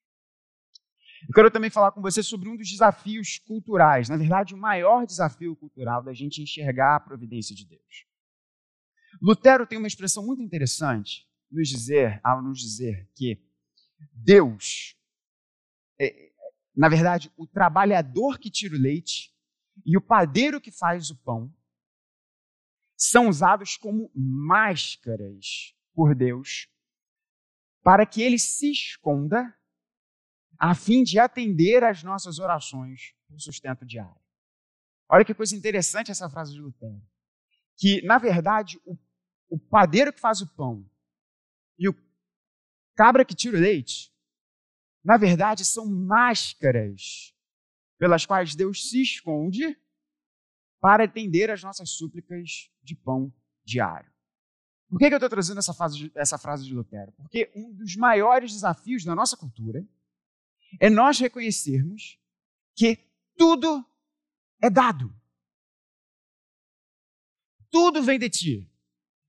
Eu 1.29 1.33
quero 1.33 1.49
também 1.49 1.71
falar 1.71 1.93
com 1.93 2.03
você 2.03 2.21
sobre 2.21 2.49
um 2.49 2.57
dos 2.57 2.69
desafios 2.69 3.39
culturais, 3.39 4.09
na 4.09 4.17
verdade, 4.17 4.53
o 4.53 4.59
maior 4.59 5.07
desafio 5.07 5.55
cultural 5.55 6.03
da 6.03 6.13
gente 6.13 6.43
enxergar 6.43 6.97
a 6.97 7.01
providência 7.01 7.55
de 7.55 7.65
Deus. 7.69 8.05
Lutero 9.23 9.65
tem 9.65 9.79
uma 9.79 9.87
expressão 9.87 10.27
muito 10.27 10.43
interessante 10.43 11.25
nos 11.49 11.69
dizer, 11.69 12.21
ao 12.25 12.43
nos 12.43 12.59
dizer 12.59 13.09
que 13.15 13.41
Deus, 14.13 14.97
é, 16.01 16.28
na 16.79 16.89
verdade, 16.89 17.29
o 17.37 17.45
trabalhador 17.45 18.39
que 18.39 18.49
tira 18.49 18.77
o 18.77 18.79
leite 18.79 19.35
e 19.85 19.97
o 19.97 20.01
padeiro 20.01 20.61
que 20.61 20.71
faz 20.71 21.11
o 21.11 21.17
pão 21.17 21.53
são 22.97 23.29
usados 23.29 23.77
como 23.77 24.09
máscaras 24.15 25.75
por 25.93 26.15
Deus 26.15 26.69
para 27.83 28.07
que 28.07 28.23
ele 28.23 28.39
se 28.39 28.71
esconda 28.71 29.53
a 30.57 30.73
fim 30.73 31.03
de 31.03 31.19
atender 31.19 31.83
às 31.83 32.05
nossas 32.05 32.39
orações 32.39 33.13
no 33.29 33.41
sustento 33.41 33.85
diário. 33.85 34.21
Olha 35.09 35.25
que 35.25 35.35
coisa 35.35 35.57
interessante 35.57 36.13
essa 36.13 36.31
frase 36.31 36.53
de 36.53 36.61
Lutero 36.61 37.03
que, 37.77 38.03
na 38.03 38.19
verdade, 38.19 38.81
o, 38.85 38.97
o 39.49 39.59
padeiro 39.59 40.13
que 40.13 40.21
faz 40.21 40.41
o 40.41 40.47
pão 40.55 40.89
e 41.77 41.89
o 41.89 41.95
cabra 42.95 43.25
que 43.25 43.35
tira 43.35 43.57
o 43.57 43.61
leite, 43.61 44.13
na 45.09 45.17
verdade, 45.17 45.65
são 45.65 45.87
máscaras 45.87 47.35
pelas 47.97 48.27
quais 48.27 48.55
Deus 48.55 48.91
se 48.91 49.01
esconde 49.01 49.75
para 50.83 51.05
atender 51.05 51.51
às 51.51 51.63
nossas 51.63 51.89
súplicas 51.89 52.71
de 52.83 52.95
pão 52.95 53.33
diário. 53.65 54.13
Por 54.87 54.99
que, 54.99 55.09
que 55.09 55.15
eu 55.15 55.17
estou 55.17 55.31
trazendo 55.31 55.61
essa, 55.61 55.75
essa 56.15 56.37
frase 56.37 56.67
de 56.67 56.75
Lutero? 56.75 57.11
Porque 57.13 57.51
um 57.57 57.73
dos 57.73 57.97
maiores 57.97 58.53
desafios 58.53 59.03
da 59.03 59.15
nossa 59.15 59.35
cultura 59.35 59.83
é 60.79 60.91
nós 60.91 61.19
reconhecermos 61.19 62.21
que 62.77 62.99
tudo 63.35 63.83
é 64.61 64.69
dado. 64.69 65.11
Tudo 67.71 68.03
vem 68.03 68.19
de 68.19 68.29
ti, 68.29 68.71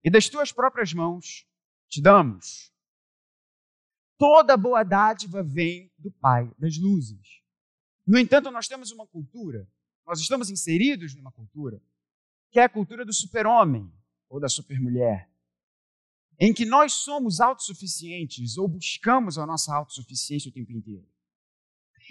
e 0.04 0.12
das 0.12 0.28
tuas 0.28 0.52
próprias 0.52 0.94
mãos 0.94 1.48
te 1.88 2.02
damos. 2.02 2.70
Toda 4.20 4.56
boa 4.58 4.84
dádiva 4.84 5.42
vem 5.42 5.92
do 5.98 6.12
Pai 6.12 6.54
das 6.60 6.78
luzes. 6.78 7.42
No 8.06 8.20
entanto, 8.20 8.52
nós 8.52 8.68
temos 8.68 8.92
uma 8.92 9.08
cultura, 9.08 9.68
nós 10.06 10.20
estamos 10.20 10.50
inseridos 10.50 11.16
numa 11.16 11.32
cultura, 11.32 11.82
que 12.52 12.60
é 12.60 12.64
a 12.64 12.70
cultura 12.70 13.04
do 13.06 13.14
super-homem 13.14 13.92
ou 14.30 14.40
da 14.40 14.50
super-mulher, 14.50 15.32
em 16.38 16.54
que 16.54 16.66
nós 16.66 16.94
somos 16.94 17.40
autossuficientes 17.40 18.58
ou 18.58 18.68
buscamos 18.68 19.38
a 19.38 19.46
nossa 19.46 19.74
autossuficiência 19.74 20.50
o 20.50 20.54
tempo 20.54 20.74
inteiro. 20.74 21.08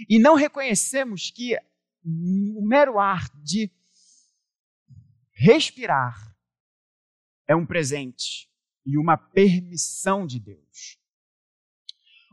E 0.08 0.18
não 0.18 0.34
reconhecemos 0.34 1.30
que 1.30 1.56
o 2.04 2.66
mero 2.66 2.98
ar 2.98 3.28
de 3.42 3.70
Respirar 5.40 6.36
é 7.46 7.54
um 7.54 7.64
presente 7.64 8.50
e 8.84 8.98
uma 8.98 9.16
permissão 9.16 10.26
de 10.26 10.40
Deus. 10.40 10.98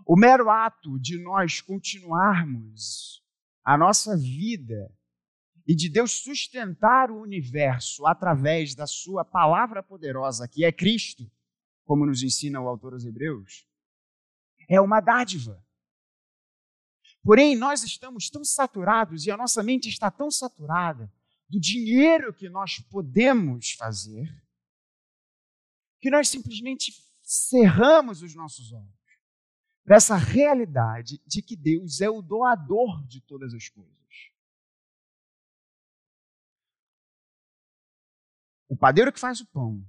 O 0.05 0.15
mero 0.15 0.51
ato 0.51 0.99
de 0.99 1.17
nós 1.17 1.61
continuarmos 1.61 3.23
a 3.63 3.75
nossa 3.75 4.15
vida 4.15 4.93
e 5.67 5.75
de 5.75 5.89
Deus 5.89 6.11
sustentar 6.11 7.09
o 7.09 7.19
universo 7.19 8.05
através 8.05 8.75
da 8.75 8.85
sua 8.85 9.25
palavra 9.25 9.81
poderosa, 9.81 10.47
que 10.47 10.63
é 10.63 10.71
Cristo, 10.71 11.27
como 11.83 12.05
nos 12.05 12.21
ensina 12.21 12.61
o 12.61 12.67
autor 12.67 12.93
aos 12.93 13.03
Hebreus, 13.03 13.67
é 14.69 14.79
uma 14.79 15.01
dádiva. 15.01 15.59
Porém, 17.23 17.55
nós 17.55 17.81
estamos 17.81 18.29
tão 18.29 18.45
saturados 18.45 19.25
e 19.25 19.31
a 19.31 19.37
nossa 19.37 19.63
mente 19.63 19.89
está 19.89 20.11
tão 20.11 20.29
saturada 20.29 21.11
do 21.49 21.59
dinheiro 21.59 22.31
que 22.31 22.47
nós 22.47 22.77
podemos 22.91 23.71
fazer, 23.71 24.31
que 25.99 26.11
nós 26.11 26.29
simplesmente 26.29 26.93
cerramos 27.23 28.21
os 28.21 28.35
nossos 28.35 28.71
olhos 28.71 29.04
essa 29.93 30.15
realidade 30.15 31.21
de 31.27 31.41
que 31.41 31.55
Deus 31.55 32.01
é 32.01 32.09
o 32.09 32.21
doador 32.21 33.05
de 33.07 33.21
todas 33.21 33.53
as 33.53 33.69
coisas. 33.69 33.95
O 38.67 38.75
padeiro 38.75 39.13
que 39.13 39.19
faz 39.19 39.39
o 39.41 39.47
pão, 39.47 39.85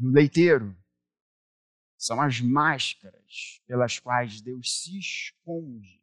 o 0.00 0.08
leiteiro, 0.08 0.76
são 1.96 2.20
as 2.20 2.40
máscaras 2.40 3.60
pelas 3.66 3.98
quais 3.98 4.40
Deus 4.40 4.82
se 4.82 4.98
esconde 4.98 6.02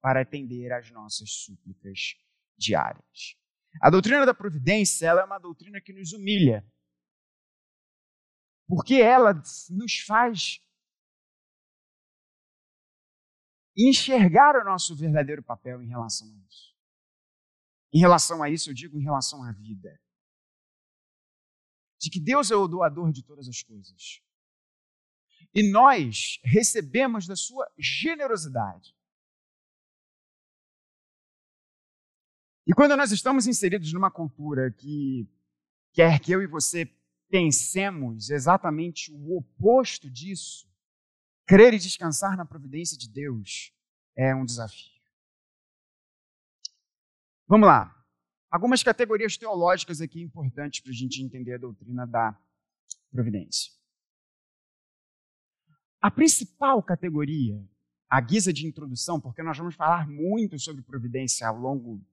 para 0.00 0.22
atender 0.22 0.72
às 0.72 0.90
nossas 0.90 1.30
súplicas 1.30 2.16
diárias. 2.56 3.36
A 3.80 3.90
doutrina 3.90 4.24
da 4.24 4.34
providência 4.34 5.06
é 5.06 5.24
uma 5.24 5.38
doutrina 5.38 5.80
que 5.80 5.92
nos 5.92 6.12
humilha, 6.12 6.66
porque 8.66 8.94
ela 8.94 9.34
nos 9.70 9.98
faz 10.00 10.65
enxergar 13.76 14.56
o 14.56 14.64
nosso 14.64 14.96
verdadeiro 14.96 15.42
papel 15.42 15.82
em 15.82 15.88
relação 15.88 16.28
a 16.28 16.38
isso. 16.48 16.74
Em 17.92 17.98
relação 17.98 18.42
a 18.42 18.50
isso, 18.50 18.70
eu 18.70 18.74
digo 18.74 18.98
em 18.98 19.02
relação 19.02 19.42
à 19.42 19.52
vida. 19.52 20.00
De 22.00 22.10
que 22.10 22.20
Deus 22.20 22.50
é 22.50 22.56
o 22.56 22.68
doador 22.68 23.12
de 23.12 23.22
todas 23.22 23.48
as 23.48 23.62
coisas. 23.62 24.22
E 25.54 25.70
nós 25.70 26.40
recebemos 26.44 27.26
da 27.26 27.36
sua 27.36 27.70
generosidade. 27.78 28.94
E 32.66 32.74
quando 32.74 32.96
nós 32.96 33.12
estamos 33.12 33.46
inseridos 33.46 33.92
numa 33.92 34.10
cultura 34.10 34.72
que 34.72 35.28
quer 35.92 36.20
que 36.20 36.32
eu 36.32 36.42
e 36.42 36.46
você 36.46 36.84
pensemos 37.28 38.30
exatamente 38.30 39.12
o 39.12 39.36
oposto 39.38 40.10
disso, 40.10 40.68
crer 41.46 41.72
e 41.74 41.78
descansar 41.78 42.36
na 42.36 42.44
providência 42.44 42.98
de 42.98 43.08
Deus 43.08 43.72
é 44.16 44.34
um 44.34 44.44
desafio. 44.44 44.96
Vamos 47.46 47.68
lá. 47.68 47.92
Algumas 48.50 48.82
categorias 48.82 49.36
teológicas 49.36 50.00
aqui 50.00 50.20
importantes 50.20 50.80
para 50.80 50.90
a 50.90 50.94
gente 50.94 51.22
entender 51.22 51.54
a 51.54 51.58
doutrina 51.58 52.06
da 52.06 52.36
providência. 53.10 53.72
A 56.00 56.10
principal 56.10 56.82
categoria, 56.82 57.62
a 58.08 58.20
guisa 58.20 58.52
de 58.52 58.66
introdução, 58.66 59.20
porque 59.20 59.42
nós 59.42 59.56
vamos 59.56 59.74
falar 59.74 60.08
muito 60.08 60.58
sobre 60.58 60.82
providência 60.82 61.46
ao 61.46 61.56
longo 61.56 62.04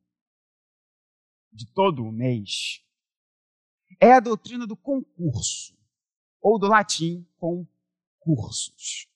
de 1.52 1.65
todo 1.72 2.04
o 2.04 2.12
mês, 2.12 2.84
é 4.00 4.13
a 4.13 4.19
doutrina 4.19 4.65
do 4.65 4.76
concurso, 4.76 5.78
ou 6.41 6.60
do 6.60 6.67
latim 6.67 7.28
concursos. 7.38 9.12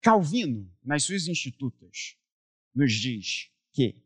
Calvino, 0.00 0.72
nas 0.82 1.04
suas 1.04 1.26
institutas, 1.28 2.16
nos 2.74 2.92
diz 2.92 3.50
que 3.72 4.02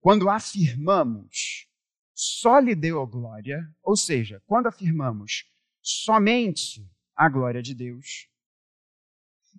quando 0.00 0.28
afirmamos 0.30 1.68
só 2.14 2.58
lhe 2.58 2.74
deu 2.74 3.02
a 3.02 3.06
glória, 3.06 3.68
ou 3.82 3.96
seja, 3.96 4.42
quando 4.46 4.68
afirmamos 4.68 5.50
somente 5.82 6.88
a 7.14 7.28
glória 7.28 7.62
de 7.62 7.74
Deus, 7.74 8.28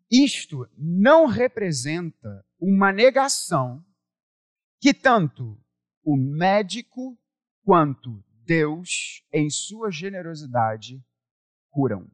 isto 0.10 0.68
não 0.78 1.26
representa 1.26 2.46
uma 2.60 2.92
negação 2.92 3.86
que 4.80 4.94
tanto 4.94 5.62
o 6.04 6.16
médico 6.16 7.20
quanto 7.64 8.24
Deus, 8.46 9.22
em 9.34 9.50
sua 9.50 9.92
generosidade, 9.92 11.04
curam. 11.70 12.10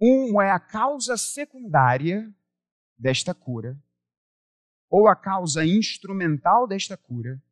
Um 0.00 0.40
é 0.40 0.50
a 0.50 0.60
causa 0.60 1.16
secundária 1.16 2.34
desta 2.98 3.34
cura, 3.34 3.78
ou 4.90 5.08
a 5.08 5.16
causa 5.16 5.64
instrumental 5.64 6.66
desta 6.66 6.96
cura, 6.96 7.42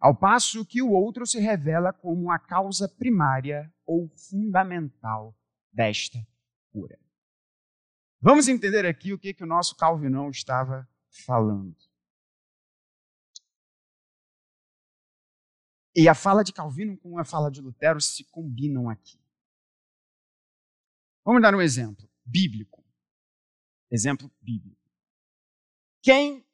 ao 0.00 0.16
passo 0.16 0.64
que 0.64 0.82
o 0.82 0.90
outro 0.90 1.26
se 1.26 1.40
revela 1.40 1.92
como 1.92 2.30
a 2.30 2.38
causa 2.38 2.88
primária 2.88 3.72
ou 3.84 4.08
fundamental 4.08 5.36
desta 5.72 6.18
cura. 6.70 6.98
Vamos 8.20 8.48
entender 8.48 8.86
aqui 8.86 9.12
o 9.12 9.18
que, 9.18 9.32
que 9.32 9.42
o 9.42 9.46
nosso 9.46 9.76
Calvinão 9.76 10.30
estava 10.30 10.88
falando. 11.24 11.76
E 15.94 16.08
a 16.08 16.14
fala 16.14 16.44
de 16.44 16.52
Calvino 16.52 16.96
com 16.98 17.18
a 17.18 17.24
fala 17.24 17.50
de 17.50 17.60
Lutero 17.60 18.00
se 18.00 18.24
combinam 18.30 18.88
aqui. 18.88 19.19
Vamos 21.24 21.42
dar 21.42 21.54
um 21.54 21.60
exemplo 21.60 22.08
bíblico. 22.24 22.84
Exemplo 23.90 24.30
bíblico. 24.40 24.80
Quem 26.02 26.46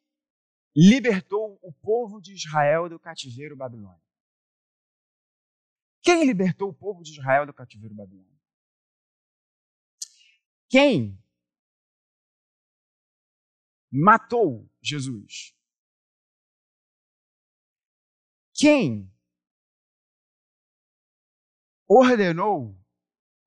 libertou 0.75 1.57
o 1.61 1.71
povo 1.71 2.21
de 2.21 2.33
Israel 2.33 2.89
do 2.89 2.99
cativeiro 2.99 3.55
babilônico? 3.55 4.05
Quem 6.01 6.25
libertou 6.25 6.69
o 6.69 6.73
povo 6.73 7.03
de 7.03 7.11
Israel 7.11 7.45
do 7.45 7.53
cativeiro 7.53 7.95
babilônico? 7.95 8.37
Quem 10.69 11.17
matou 13.91 14.69
Jesus? 14.81 15.55
Quem 18.53 19.11
ordenou 21.87 22.77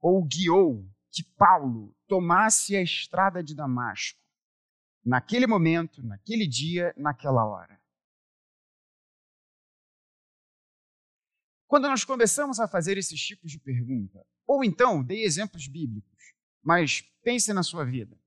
ou 0.00 0.24
guiou 0.24 0.88
que 1.10 1.22
Paulo 1.22 1.94
tomasse 2.06 2.76
a 2.76 2.82
estrada 2.82 3.42
de 3.42 3.54
Damasco, 3.54 4.18
naquele 5.04 5.46
momento, 5.46 6.02
naquele 6.02 6.46
dia, 6.46 6.94
naquela 6.96 7.44
hora? 7.44 7.80
Quando 11.66 11.88
nós 11.88 12.04
começamos 12.04 12.58
a 12.58 12.66
fazer 12.66 12.98
esses 12.98 13.20
tipos 13.20 13.50
de 13.50 13.58
pergunta, 13.58 14.26
ou 14.46 14.64
então 14.64 15.02
dei 15.02 15.22
exemplos 15.22 15.68
bíblicos, 15.68 16.34
mas 16.62 17.02
pense 17.22 17.52
na 17.52 17.62
sua 17.62 17.84
vida. 17.84 18.18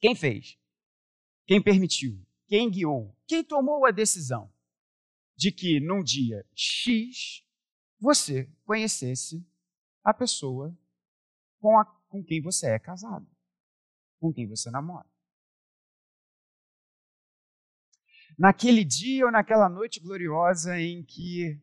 Quem 0.00 0.14
fez? 0.14 0.58
Quem 1.46 1.62
permitiu? 1.62 2.20
Quem 2.46 2.70
guiou? 2.70 3.16
Quem 3.26 3.44
tomou 3.44 3.86
a 3.86 3.90
decisão 3.90 4.52
de 5.36 5.52
que 5.52 5.78
num 5.78 6.02
dia 6.02 6.44
X 6.54 7.44
você 7.98 8.50
conhecesse 8.64 9.46
a 10.02 10.12
pessoa 10.12 10.76
com, 11.60 11.78
a, 11.78 11.84
com 11.84 12.24
quem 12.24 12.40
você 12.40 12.70
é 12.70 12.78
casado, 12.78 13.28
com 14.18 14.32
quem 14.32 14.48
você 14.48 14.70
namora? 14.70 15.08
Naquele 18.38 18.84
dia 18.84 19.26
ou 19.26 19.32
naquela 19.32 19.68
noite 19.68 20.00
gloriosa 20.00 20.80
em 20.80 21.04
que 21.04 21.60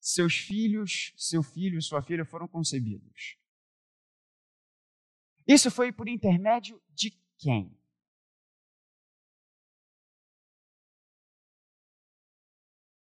seus 0.00 0.36
filhos, 0.36 1.12
seu 1.16 1.42
filho 1.42 1.78
e 1.78 1.82
sua 1.82 2.02
filha 2.02 2.24
foram 2.24 2.46
concebidos. 2.46 3.36
Isso 5.46 5.70
foi 5.70 5.90
por 5.92 6.08
intermédio 6.08 6.80
de 6.90 7.10
quem? 7.36 7.76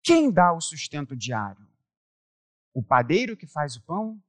Quem 0.01 0.31
dá 0.31 0.53
o 0.53 0.61
sustento 0.61 1.15
diário? 1.15 1.67
O 2.73 2.83
padeiro 2.83 3.37
que 3.37 3.47
faz 3.47 3.75
o 3.75 3.83
pão? 3.83 4.21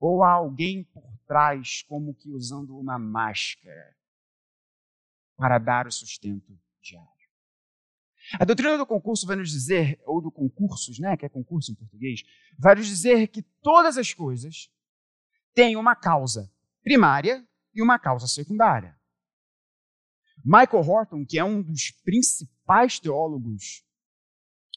Ou 0.00 0.22
há 0.22 0.32
alguém 0.32 0.84
por 0.84 1.04
trás, 1.26 1.82
como 1.82 2.14
que 2.14 2.30
usando 2.30 2.78
uma 2.78 2.98
máscara, 2.98 3.96
para 5.36 5.58
dar 5.58 5.86
o 5.86 5.92
sustento 5.92 6.58
diário? 6.80 7.08
A 8.38 8.44
doutrina 8.44 8.76
do 8.76 8.86
concurso 8.86 9.26
vai 9.26 9.36
nos 9.36 9.50
dizer, 9.50 10.00
ou 10.04 10.20
do 10.20 10.30
concursos, 10.30 10.98
né, 10.98 11.16
que 11.16 11.24
é 11.24 11.28
concurso 11.28 11.72
em 11.72 11.74
português, 11.74 12.22
vai 12.58 12.74
nos 12.74 12.86
dizer 12.86 13.28
que 13.28 13.42
todas 13.62 13.96
as 13.96 14.12
coisas 14.12 14.70
têm 15.54 15.76
uma 15.76 15.96
causa 15.96 16.52
primária 16.82 17.46
e 17.74 17.82
uma 17.82 17.98
causa 17.98 18.26
secundária. 18.26 18.98
Michael 20.44 20.88
Horton, 20.88 21.24
que 21.24 21.38
é 21.38 21.44
um 21.44 21.62
dos 21.62 21.90
principais 22.04 23.00
teólogos 23.00 23.84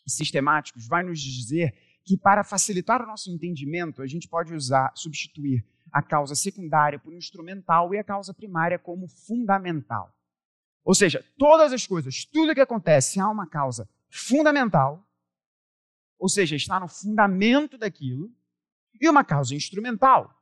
sistemáticos 0.07 0.87
vai 0.87 1.03
nos 1.03 1.19
dizer 1.19 1.75
que 2.11 2.17
para 2.17 2.43
facilitar 2.43 3.01
o 3.01 3.07
nosso 3.07 3.31
entendimento, 3.31 4.01
a 4.01 4.05
gente 4.05 4.27
pode 4.27 4.53
usar, 4.53 4.91
substituir 4.93 5.65
a 5.93 6.01
causa 6.01 6.35
secundária 6.35 6.99
por 6.99 7.13
instrumental 7.13 7.93
e 7.93 7.97
a 7.97 8.03
causa 8.03 8.33
primária 8.33 8.77
como 8.77 9.07
fundamental. 9.07 10.13
Ou 10.83 10.93
seja, 10.93 11.25
todas 11.37 11.71
as 11.71 11.87
coisas, 11.87 12.25
tudo 12.25 12.53
que 12.53 12.59
acontece, 12.59 13.17
há 13.17 13.29
uma 13.29 13.47
causa 13.47 13.87
fundamental, 14.09 15.09
ou 16.19 16.27
seja, 16.27 16.53
está 16.53 16.81
no 16.81 16.89
fundamento 16.89 17.77
daquilo, 17.77 18.29
e 18.99 19.07
uma 19.07 19.23
causa 19.23 19.55
instrumental, 19.55 20.37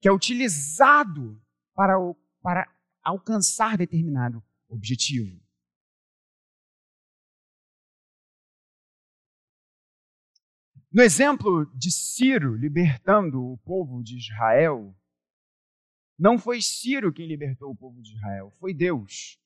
que 0.00 0.08
é 0.08 0.12
utilizado 0.12 1.38
para, 1.74 2.00
o, 2.00 2.16
para 2.40 2.66
alcançar 3.02 3.76
determinado 3.76 4.42
objetivo. 4.66 5.38
No 10.94 11.02
exemplo 11.02 11.64
de 11.74 11.90
Ciro 11.90 12.54
libertando 12.54 13.42
o 13.42 13.56
povo 13.64 14.02
de 14.02 14.18
Israel, 14.18 14.94
não 16.18 16.38
foi 16.38 16.60
Ciro 16.60 17.10
quem 17.10 17.26
libertou 17.26 17.70
o 17.70 17.76
povo 17.76 18.02
de 18.02 18.14
Israel, 18.14 18.52
foi 18.60 18.74
Deus. 18.74 19.40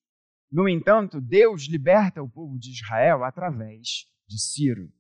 No 0.51 0.69
entanto, 0.69 1.21
Deus 1.21 1.69
liberta 1.69 2.21
o 2.21 2.29
povo 2.29 2.59
de 2.59 2.73
Israel 2.73 3.23
através 3.23 4.13
de 4.27 4.41
Ciro. 4.41 4.93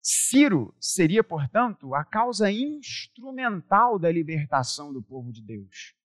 Ciro 0.00 0.72
seria, 0.80 1.24
portanto, 1.24 1.96
a 1.96 2.04
causa 2.04 2.48
instrumental 2.48 3.98
da 3.98 4.10
libertação 4.12 4.92
do 4.92 5.02
povo 5.02 5.32
de 5.32 5.42
Deus, 5.42 5.96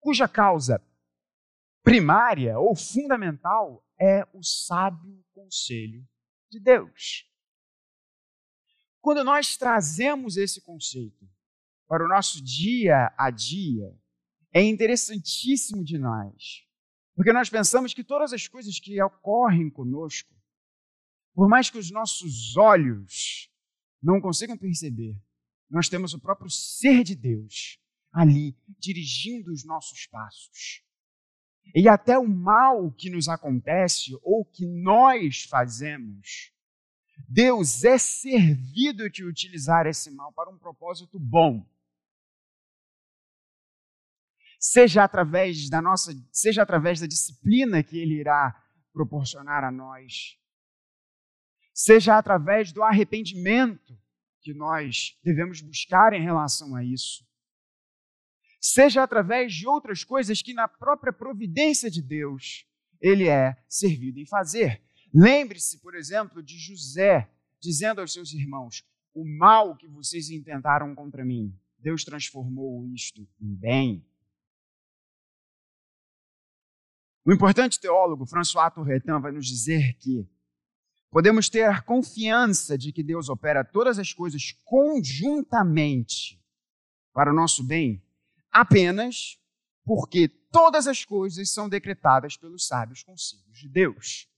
cuja 0.00 0.26
causa 0.26 0.84
primária 1.84 2.58
ou 2.58 2.74
fundamental 2.74 3.86
é 3.96 4.26
o 4.34 4.42
sábio 4.42 5.24
conselho 5.32 6.04
de 6.50 6.60
Deus. 6.60 7.26
Quando 9.00 9.24
nós 9.24 9.56
trazemos 9.56 10.36
esse 10.36 10.60
conceito 10.60 11.28
para 11.86 12.04
o 12.04 12.08
nosso 12.08 12.42
dia 12.42 13.14
a 13.16 13.30
dia, 13.30 13.96
é 14.52 14.62
interessantíssimo 14.62 15.84
de 15.84 15.96
nós, 15.96 16.66
porque 17.14 17.32
nós 17.32 17.48
pensamos 17.48 17.94
que 17.94 18.04
todas 18.04 18.32
as 18.32 18.46
coisas 18.46 18.78
que 18.78 19.00
ocorrem 19.02 19.70
conosco, 19.70 20.34
por 21.34 21.48
mais 21.48 21.70
que 21.70 21.78
os 21.78 21.90
nossos 21.90 22.56
olhos 22.56 23.50
não 24.02 24.20
consigam 24.20 24.56
perceber, 24.56 25.16
nós 25.70 25.88
temos 25.88 26.12
o 26.12 26.18
próprio 26.18 26.50
ser 26.50 27.04
de 27.04 27.14
Deus 27.14 27.78
ali 28.12 28.56
dirigindo 28.78 29.52
os 29.52 29.64
nossos 29.64 30.06
passos. 30.06 30.82
E 31.74 31.88
até 31.88 32.18
o 32.18 32.26
mal 32.26 32.90
que 32.92 33.10
nos 33.10 33.28
acontece 33.28 34.18
ou 34.22 34.44
que 34.44 34.66
nós 34.66 35.44
fazemos, 35.44 36.52
Deus 37.28 37.84
é 37.84 37.96
servido 37.96 39.08
de 39.08 39.24
utilizar 39.24 39.86
esse 39.86 40.10
mal 40.10 40.32
para 40.32 40.50
um 40.50 40.58
propósito 40.58 41.18
bom. 41.18 41.64
Seja 44.58 45.04
através 45.04 45.70
da 45.70 45.80
nossa, 45.80 46.12
seja 46.32 46.62
através 46.62 47.00
da 47.00 47.06
disciplina 47.06 47.82
que 47.82 47.98
ele 47.98 48.20
irá 48.20 48.54
proporcionar 48.92 49.64
a 49.64 49.70
nós, 49.70 50.36
seja 51.72 52.18
através 52.18 52.72
do 52.72 52.82
arrependimento 52.82 53.96
que 54.42 54.52
nós 54.52 55.18
devemos 55.22 55.60
buscar 55.60 56.12
em 56.12 56.22
relação 56.22 56.74
a 56.74 56.84
isso 56.84 57.29
seja 58.60 59.02
através 59.02 59.54
de 59.54 59.66
outras 59.66 60.04
coisas 60.04 60.42
que 60.42 60.52
na 60.52 60.68
própria 60.68 61.12
providência 61.12 61.90
de 61.90 62.02
Deus 62.02 62.66
ele 63.00 63.26
é 63.26 63.56
servido 63.68 64.18
em 64.18 64.26
fazer. 64.26 64.82
Lembre-se, 65.12 65.80
por 65.80 65.94
exemplo, 65.94 66.42
de 66.42 66.58
José 66.58 67.30
dizendo 67.60 68.00
aos 68.00 68.12
seus 68.12 68.32
irmãos: 68.32 68.84
O 69.14 69.24
mal 69.24 69.76
que 69.76 69.88
vocês 69.88 70.30
intentaram 70.30 70.94
contra 70.94 71.24
mim, 71.24 71.58
Deus 71.78 72.04
transformou 72.04 72.86
isto 72.88 73.26
em 73.40 73.54
bem. 73.54 74.06
O 77.24 77.32
importante 77.32 77.78
teólogo 77.78 78.26
François 78.26 78.72
Tourretin 78.72 79.20
vai 79.20 79.32
nos 79.32 79.46
dizer 79.46 79.94
que 79.98 80.28
podemos 81.10 81.48
ter 81.48 81.82
confiança 81.84 82.78
de 82.78 82.92
que 82.92 83.02
Deus 83.02 83.28
opera 83.28 83.64
todas 83.64 83.98
as 83.98 84.12
coisas 84.12 84.52
conjuntamente 84.64 86.40
para 87.12 87.30
o 87.30 87.34
nosso 87.34 87.64
bem, 87.64 88.02
apenas 88.52 89.38
porque 89.84 90.28
todas 90.50 90.86
as 90.86 91.04
coisas 91.04 91.50
são 91.50 91.68
decretadas 91.68 92.36
pelos 92.36 92.66
sábios 92.66 93.02
conselhos 93.02 93.58
de 93.58 93.68
Deus. 93.68 94.28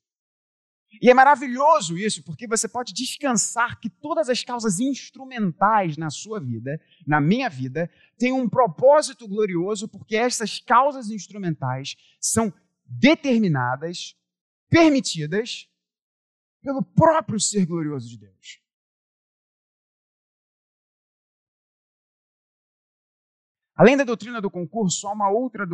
E 1.01 1.11
é 1.11 1.15
maravilhoso 1.15 1.97
isso, 1.97 2.23
porque 2.23 2.47
você 2.47 2.69
pode 2.69 2.93
descansar 2.93 3.81
que 3.81 3.89
todas 3.89 4.29
as 4.29 4.45
causas 4.45 4.79
instrumentais 4.79 5.97
na 5.97 6.11
sua 6.11 6.39
vida, 6.39 6.79
na 7.07 7.21
minha 7.21 7.49
vida, 7.49 7.91
têm 8.19 8.33
um 8.33 8.49
propósito 8.49 9.27
glorioso, 9.27 9.89
porque 9.89 10.17
essas 10.17 10.59
causas 10.59 11.09
instrumentais 11.09 11.97
são 12.21 12.53
determinadas, 12.85 14.15
permitidas 14.69 15.69
pelo 16.63 16.83
próprio 16.83 17.41
ser 17.41 17.65
glorioso 17.65 18.09
de 18.09 18.19
Deus. 18.19 18.62
Além 23.75 23.97
da 23.97 24.05
doutrina 24.05 24.41
do 24.41 24.51
concurso, 24.51 25.09
há 25.09 25.13
uma 25.13 25.31
outra 25.31 25.67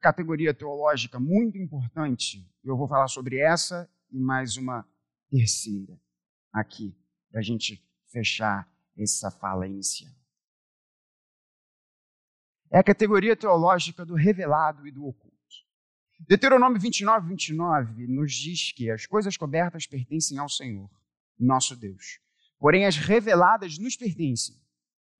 categoria 0.00 0.52
teológica 0.52 1.18
muito 1.18 1.56
importante. 1.56 2.46
Eu 2.62 2.76
vou 2.76 2.86
falar 2.86 3.08
sobre 3.08 3.38
essa 3.38 3.90
e 4.10 4.18
mais 4.18 4.56
uma 4.56 4.86
terceira 5.30 5.98
aqui, 6.52 6.94
para 7.30 7.40
a 7.40 7.42
gente 7.42 7.82
fechar 8.12 8.70
essa 8.96 9.30
fala 9.30 9.66
inicial. 9.66 10.12
É 12.70 12.78
a 12.78 12.84
categoria 12.84 13.36
teológica 13.36 14.04
do 14.04 14.14
revelado 14.14 14.86
e 14.86 14.90
do 14.90 15.06
oculto. 15.06 15.36
Deuteronômio 16.20 16.80
29, 16.80 17.28
29 17.28 18.06
nos 18.06 18.32
diz 18.32 18.72
que 18.72 18.90
as 18.90 19.06
coisas 19.06 19.36
cobertas 19.36 19.86
pertencem 19.86 20.38
ao 20.38 20.48
Senhor, 20.48 20.90
nosso 21.38 21.76
Deus. 21.76 22.20
Porém, 22.58 22.86
as 22.86 22.96
reveladas 22.96 23.78
nos 23.78 23.96
pertencem, 23.96 24.56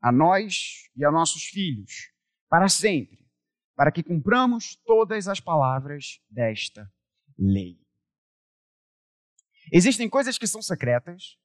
a 0.01 0.11
nós 0.11 0.90
e 0.96 1.05
a 1.05 1.11
nossos 1.11 1.44
filhos, 1.44 2.11
para 2.56 2.70
sempre, 2.70 3.18
para 3.76 3.92
que 3.92 4.02
cumpramos 4.02 4.76
todas 4.76 5.28
as 5.28 5.38
palavras 5.40 6.22
desta 6.30 6.90
lei. 7.38 7.78
Existem 9.70 10.08
coisas 10.08 10.38
que 10.38 10.46
são 10.46 10.62
secretas, 10.62 11.36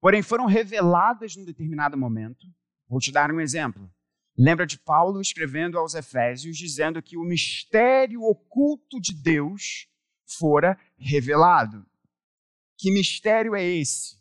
porém 0.00 0.22
foram 0.22 0.46
reveladas 0.46 1.36
num 1.36 1.44
determinado 1.44 1.94
momento. 1.94 2.46
Vou 2.88 3.00
te 3.00 3.12
dar 3.12 3.30
um 3.30 3.38
exemplo. 3.38 3.92
Lembra 4.34 4.66
de 4.66 4.78
Paulo 4.78 5.20
escrevendo 5.20 5.76
aos 5.76 5.92
Efésios, 5.92 6.56
dizendo 6.56 7.02
que 7.02 7.18
o 7.18 7.22
mistério 7.22 8.22
oculto 8.22 8.98
de 8.98 9.12
Deus 9.12 9.86
fora 10.38 10.80
revelado. 10.96 11.86
Que 12.78 12.90
mistério 12.90 13.54
é 13.54 13.62
esse? 13.62 14.16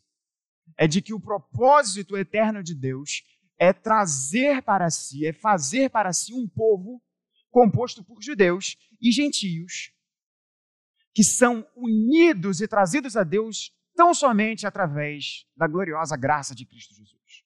É 0.75 0.85
de 0.85 1.01
que 1.01 1.13
o 1.13 1.19
propósito 1.21 2.17
eterno 2.17 2.61
de 2.61 2.75
Deus 2.75 3.23
é 3.59 3.73
trazer 3.73 4.61
para 4.63 4.89
si, 4.89 5.27
é 5.27 5.33
fazer 5.33 5.89
para 5.89 6.13
si 6.13 6.33
um 6.33 6.47
povo 6.47 7.03
composto 7.51 8.03
por 8.03 8.21
judeus 8.21 8.77
e 9.01 9.11
gentios, 9.11 9.91
que 11.13 11.23
são 11.23 11.67
unidos 11.75 12.61
e 12.61 12.67
trazidos 12.67 13.17
a 13.17 13.23
Deus 13.23 13.75
tão 13.95 14.13
somente 14.13 14.65
através 14.65 15.45
da 15.57 15.67
gloriosa 15.67 16.15
graça 16.15 16.55
de 16.55 16.65
Cristo 16.65 16.95
Jesus. 16.95 17.43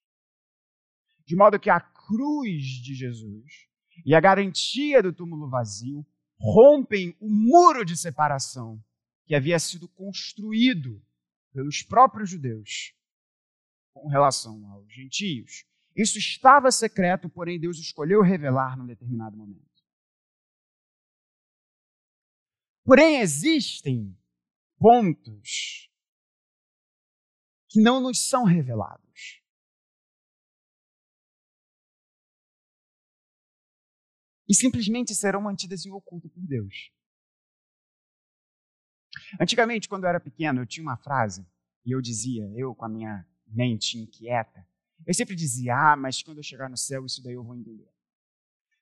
De 1.25 1.35
modo 1.35 1.59
que 1.59 1.69
a 1.69 1.79
cruz 1.79 2.63
de 2.83 2.93
Jesus 2.93 3.67
e 4.05 4.13
a 4.13 4.19
garantia 4.19 5.01
do 5.01 5.11
túmulo 5.11 5.49
vazio 5.49 6.05
rompem 6.37 7.15
o 7.19 7.29
muro 7.29 7.83
de 7.83 7.97
separação 7.97 8.79
que 9.25 9.33
havia 9.33 9.57
sido 9.57 9.87
construído 9.87 11.01
pelos 11.53 11.81
próprios 11.81 12.29
judeus 12.29 12.93
com 13.93 14.07
relação 14.09 14.65
aos 14.71 14.93
gentios. 14.93 15.65
Isso 15.95 16.17
estava 16.17 16.71
secreto, 16.71 17.29
porém 17.29 17.59
Deus 17.59 17.77
escolheu 17.77 18.21
revelar 18.21 18.77
num 18.77 18.85
determinado 18.85 19.37
momento. 19.37 19.71
Porém, 22.83 23.19
existem 23.19 24.17
pontos 24.77 25.89
que 27.69 27.81
não 27.81 28.01
nos 28.01 28.27
são 28.27 28.43
revelados. 28.43 29.41
E 34.47 34.53
simplesmente 34.53 35.15
serão 35.15 35.41
mantidas 35.41 35.85
em 35.85 35.91
oculto 35.91 36.29
por 36.29 36.45
Deus. 36.45 36.91
Antigamente, 39.39 39.87
quando 39.87 40.03
eu 40.03 40.09
era 40.09 40.19
pequeno, 40.19 40.61
eu 40.61 40.65
tinha 40.65 40.83
uma 40.83 40.97
frase, 40.97 41.47
e 41.85 41.91
eu 41.91 42.01
dizia, 42.01 42.43
eu 42.55 42.75
com 42.75 42.85
a 42.85 42.89
minha 42.89 43.25
mente 43.47 43.97
inquieta, 43.97 44.67
eu 45.05 45.13
sempre 45.13 45.35
dizia, 45.35 45.75
ah, 45.75 45.95
mas 45.95 46.21
quando 46.21 46.37
eu 46.37 46.43
chegar 46.43 46.69
no 46.69 46.77
céu, 46.77 47.05
isso 47.05 47.21
daí 47.23 47.33
eu 47.33 47.43
vou 47.43 47.55
entender. 47.55 47.89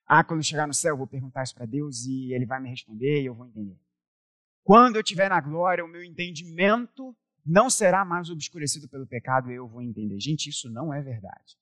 Ah, 0.06 0.22
quando 0.22 0.40
eu 0.40 0.44
chegar 0.44 0.66
no 0.66 0.74
céu, 0.74 0.92
eu 0.92 0.98
vou 0.98 1.06
perguntar 1.06 1.42
isso 1.42 1.54
para 1.54 1.66
Deus 1.66 2.04
e 2.04 2.32
ele 2.32 2.46
vai 2.46 2.60
me 2.60 2.68
responder 2.68 3.22
e 3.22 3.26
eu 3.26 3.34
vou 3.34 3.46
entender. 3.46 3.78
Quando 4.62 4.96
eu 4.96 5.02
estiver 5.02 5.28
na 5.28 5.40
glória, 5.40 5.84
o 5.84 5.88
meu 5.88 6.04
entendimento 6.04 7.16
não 7.44 7.68
será 7.68 8.04
mais 8.04 8.30
obscurecido 8.30 8.88
pelo 8.88 9.06
pecado 9.06 9.50
e 9.50 9.54
eu 9.54 9.66
vou 9.66 9.82
entender. 9.82 10.20
Gente, 10.20 10.48
isso 10.48 10.70
não 10.70 10.92
é 10.92 11.02
verdade. 11.02 11.56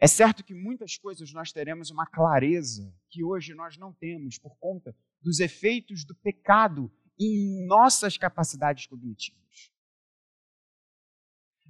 É 0.00 0.06
certo 0.06 0.42
que 0.42 0.54
muitas 0.54 0.96
coisas 0.96 1.32
nós 1.32 1.52
teremos 1.52 1.90
uma 1.90 2.06
clareza 2.06 2.94
que 3.10 3.22
hoje 3.22 3.54
nós 3.54 3.76
não 3.76 3.92
temos 3.92 4.38
por 4.38 4.56
conta 4.58 4.96
dos 5.20 5.38
efeitos 5.38 6.04
do 6.04 6.14
pecado 6.14 6.90
em 7.18 7.66
nossas 7.66 8.16
capacidades 8.16 8.86
cognitivas. 8.86 9.70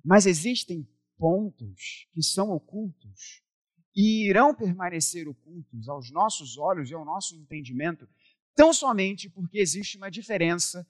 Mas 0.05 0.27
existem 0.27 0.88
pontos 1.23 2.09
que 2.13 2.21
são 2.21 2.51
ocultos 2.51 3.45
e 3.95 4.29
irão 4.29 4.53
permanecer 4.53 5.29
ocultos 5.29 5.89
aos 5.89 6.11
nossos 6.11 6.59
olhos 6.59 6.91
e 6.91 6.95
ao 6.95 7.05
nosso 7.05 7.37
entendimento, 7.37 8.09
tão 8.57 8.73
somente 8.73 9.31
porque 9.31 9.61
existe 9.61 9.97
uma 9.97 10.11
diferença 10.11 10.85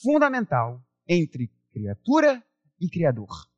fundamental 0.00 0.80
entre 1.08 1.50
criatura 1.72 2.40
e 2.80 2.88
criador. 2.88 3.50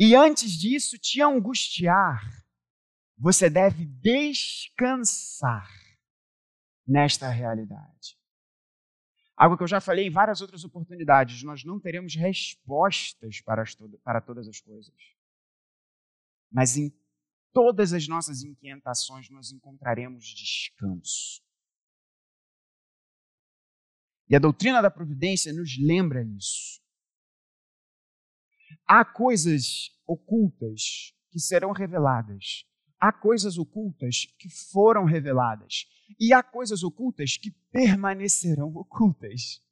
E 0.00 0.16
antes 0.16 0.50
disso 0.50 0.98
te 0.98 1.22
angustiar, 1.22 2.44
você 3.16 3.48
deve 3.48 3.84
descansar 3.84 5.70
nesta 6.84 7.28
realidade. 7.28 8.15
Algo 9.36 9.56
que 9.56 9.62
eu 9.62 9.68
já 9.68 9.80
falei 9.80 10.06
em 10.06 10.10
várias 10.10 10.40
outras 10.40 10.64
oportunidades, 10.64 11.42
nós 11.42 11.62
não 11.62 11.78
teremos 11.78 12.14
respostas 12.14 13.40
para, 13.42 13.62
as, 13.62 13.76
para 14.02 14.20
todas 14.20 14.48
as 14.48 14.60
coisas. 14.60 14.94
Mas 16.50 16.76
em 16.76 16.90
todas 17.52 17.92
as 17.92 18.08
nossas 18.08 18.42
inquietações 18.42 19.28
nós 19.28 19.52
encontraremos 19.52 20.24
descanso. 20.24 21.42
E 24.28 24.34
a 24.34 24.38
doutrina 24.38 24.80
da 24.80 24.90
providência 24.90 25.52
nos 25.52 25.78
lembra 25.78 26.22
isso. 26.22 26.80
Há 28.86 29.04
coisas 29.04 29.90
ocultas 30.06 31.14
que 31.30 31.38
serão 31.38 31.72
reveladas. 31.72 32.64
Há 32.98 33.12
coisas 33.12 33.58
ocultas 33.58 34.26
que 34.38 34.48
foram 34.48 35.04
reveladas. 35.04 35.86
E 36.18 36.32
há 36.32 36.42
coisas 36.42 36.82
ocultas 36.82 37.36
que 37.36 37.50
permanecerão 37.70 38.74
ocultas. 38.76 39.62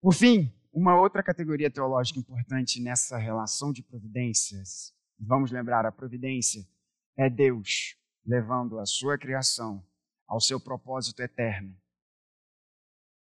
Por 0.00 0.14
fim, 0.14 0.52
uma 0.72 1.00
outra 1.00 1.22
categoria 1.22 1.70
teológica 1.70 2.18
importante 2.18 2.80
nessa 2.80 3.18
relação 3.18 3.72
de 3.72 3.82
providências, 3.82 4.94
vamos 5.18 5.50
lembrar, 5.50 5.84
a 5.84 5.92
providência 5.92 6.66
é 7.16 7.28
Deus 7.28 7.96
levando 8.24 8.78
a 8.78 8.86
sua 8.86 9.18
criação 9.18 9.84
ao 10.26 10.40
seu 10.40 10.60
propósito 10.60 11.20
eterno 11.20 11.76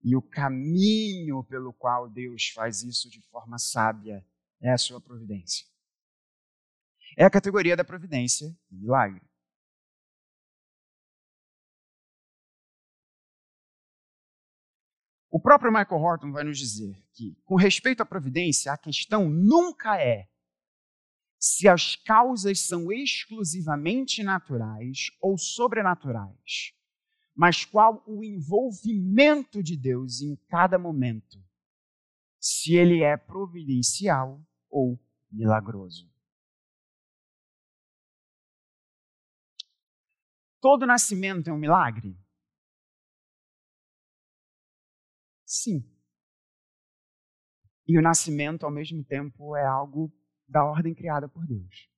e 0.02 0.16
o 0.16 0.22
caminho 0.22 1.44
pelo 1.44 1.72
qual 1.72 2.08
Deus 2.08 2.48
faz 2.48 2.82
isso 2.82 3.08
de 3.08 3.20
forma 3.28 3.58
sábia 3.58 4.24
é 4.60 4.70
a 4.70 4.78
sua 4.78 5.00
providência. 5.00 5.66
É 7.16 7.24
a 7.24 7.30
categoria 7.30 7.76
da 7.76 7.84
providência 7.84 8.56
milagre. 8.70 9.22
O 15.30 15.40
próprio 15.40 15.72
Michael 15.72 16.00
Horton 16.00 16.30
vai 16.30 16.44
nos 16.44 16.58
dizer 16.58 17.02
que, 17.14 17.34
com 17.44 17.56
respeito 17.56 18.02
à 18.02 18.06
providência, 18.06 18.72
a 18.72 18.76
questão 18.76 19.28
nunca 19.28 19.98
é 19.98 20.28
se 21.38 21.66
as 21.66 21.96
causas 21.96 22.60
são 22.60 22.92
exclusivamente 22.92 24.22
naturais 24.22 25.10
ou 25.20 25.38
sobrenaturais 25.38 26.74
mas 27.34 27.64
qual 27.64 28.02
o 28.06 28.22
envolvimento 28.22 29.62
de 29.62 29.76
Deus 29.76 30.20
em 30.20 30.36
cada 30.48 30.78
momento, 30.78 31.42
se 32.38 32.74
ele 32.74 33.02
é 33.02 33.16
providencial 33.16 34.40
ou 34.68 35.00
milagroso. 35.30 36.11
Todo 40.62 40.86
nascimento 40.86 41.50
é 41.50 41.52
um 41.52 41.58
milagre? 41.58 42.16
Sim. 45.44 45.84
E 47.84 47.98
o 47.98 48.00
nascimento, 48.00 48.64
ao 48.64 48.70
mesmo 48.70 49.04
tempo, 49.04 49.56
é 49.56 49.66
algo 49.66 50.16
da 50.46 50.64
ordem 50.64 50.94
criada 50.94 51.28
por 51.28 51.44
Deus. 51.44 51.90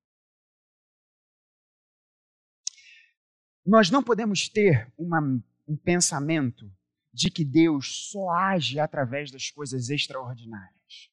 Nós 3.66 3.90
não 3.90 4.02
podemos 4.02 4.48
ter 4.48 4.90
uma, 4.96 5.20
um 5.68 5.76
pensamento 5.76 6.74
de 7.12 7.30
que 7.30 7.44
Deus 7.44 8.10
só 8.10 8.30
age 8.30 8.80
através 8.80 9.30
das 9.30 9.50
coisas 9.50 9.90
extraordinárias. 9.90 11.10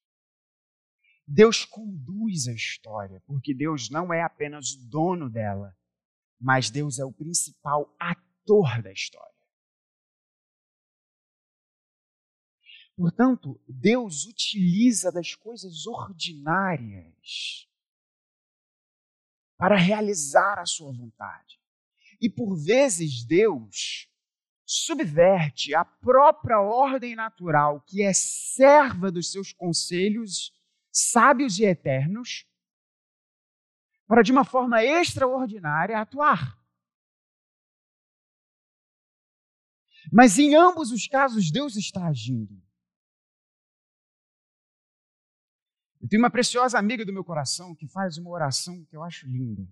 Deus 1.28 1.66
conduz 1.66 2.48
a 2.48 2.54
história, 2.54 3.22
porque 3.26 3.54
Deus 3.54 3.90
não 3.90 4.14
é 4.14 4.22
apenas 4.22 4.72
o 4.72 4.90
dono 4.90 5.30
dela, 5.30 5.78
mas 6.42 6.72
Deus 6.72 6.98
é 6.98 7.06
o 7.06 7.14
principal 7.14 7.96
ator 8.00 8.82
da 8.82 8.92
história. 8.92 9.30
Portanto, 12.96 13.60
Deus 13.68 14.26
utiliza 14.26 15.12
das 15.12 15.36
coisas 15.36 15.86
ordinárias 15.86 17.68
para 19.58 19.78
realizar 19.78 20.60
a 20.60 20.66
sua 20.66 20.92
vontade. 20.92 21.60
E 22.20 22.30
por 22.30 22.56
vezes 22.56 23.24
Deus 23.24 24.08
subverte 24.66 25.76
a 25.76 25.84
própria 25.84 26.60
ordem 26.60 27.16
natural, 27.16 27.82
que 27.82 28.04
é 28.04 28.14
serva 28.14 29.12
dos 29.12 29.32
seus 29.32 29.52
conselhos 29.52 30.54
sábios 30.92 31.58
e 31.60 31.66
eternos, 31.66 32.46
para 34.12 34.24
de 34.24 34.32
uma 34.34 34.43
forma 34.43 34.84
extraordinária 34.84 35.97
atuar. 35.97 36.62
Mas 40.12 40.38
em 40.38 40.54
ambos 40.54 40.91
os 40.91 41.08
casos, 41.08 41.50
Deus 41.50 41.78
está 41.78 42.08
agindo. 42.08 42.62
Eu 46.02 46.10
tenho 46.10 46.21
uma 46.21 46.30
preciosa 46.30 46.78
amiga 46.78 47.06
do 47.06 47.13
meu 47.13 47.24
coração 47.24 47.74
que 47.74 47.88
faz 47.88 48.17
uma 48.17 48.30
oração 48.32 48.84
que 48.84 48.97
eu 48.97 49.02
acho 49.02 49.26
linda 49.26 49.65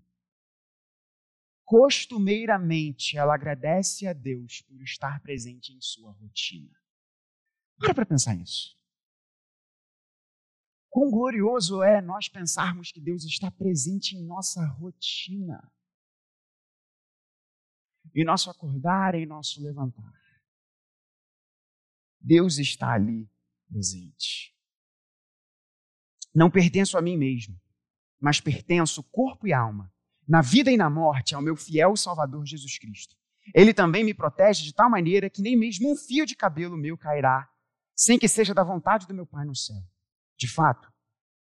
costumeiramente 1.65 3.15
ela 3.15 3.36
agradece 3.36 4.08
a 4.08 4.13
Deus 4.13 4.63
por 4.63 4.82
estar 4.82 5.21
presente 5.21 5.71
em 5.71 5.80
sua 5.80 6.12
rotina. 6.13 6.75
Para 7.78 7.93
para 7.93 8.08
pensar 8.08 8.36
nisso. 8.36 8.79
Quão 10.89 11.10
glorioso 11.12 11.84
é 11.84 12.02
nós 12.02 12.28
pensarmos 12.28 12.91
que 12.91 12.99
Deus 12.99 13.23
está 13.23 13.52
presente 13.52 14.15
em 14.15 14.25
nossa 14.25 14.65
rotina. 14.65 15.71
Em 18.15 18.25
nosso 18.25 18.49
acordar, 18.49 19.13
em 19.13 19.25
nosso 19.25 19.62
levantar. 19.63 20.13
Deus 22.19 22.58
está 22.58 22.93
ali 22.93 23.30
presente. 23.67 24.56
Não 26.34 26.49
pertenço 26.49 26.97
a 26.97 27.02
mim 27.02 27.17
mesmo, 27.17 27.60
mas 28.19 28.41
pertenço 28.41 29.04
corpo 29.04 29.47
e 29.47 29.54
alma 29.54 29.91
na 30.30 30.41
vida 30.41 30.71
e 30.71 30.78
na 30.78 30.91
morte 30.91 31.34
ao 31.34 31.41
meu 31.41 31.56
fiel 31.56 31.95
Salvador 31.95 32.45
Jesus 32.45 32.78
Cristo. 32.78 33.15
Ele 33.52 33.73
também 33.73 34.04
me 34.04 34.13
protege 34.13 34.63
de 34.63 34.71
tal 34.71 34.88
maneira 34.88 35.28
que 35.28 35.41
nem 35.41 35.58
mesmo 35.58 35.91
um 35.91 35.95
fio 35.95 36.23
de 36.23 36.36
cabelo 36.36 36.78
meu 36.78 36.95
cairá, 36.95 37.49
sem 37.95 38.19
que 38.19 38.28
seja 38.28 38.54
da 38.54 38.63
vontade 38.63 39.08
do 39.08 39.13
meu 39.13 39.25
Pai 39.25 39.43
no 39.43 39.56
céu. 39.56 39.82
De 40.39 40.47
fato, 40.47 40.91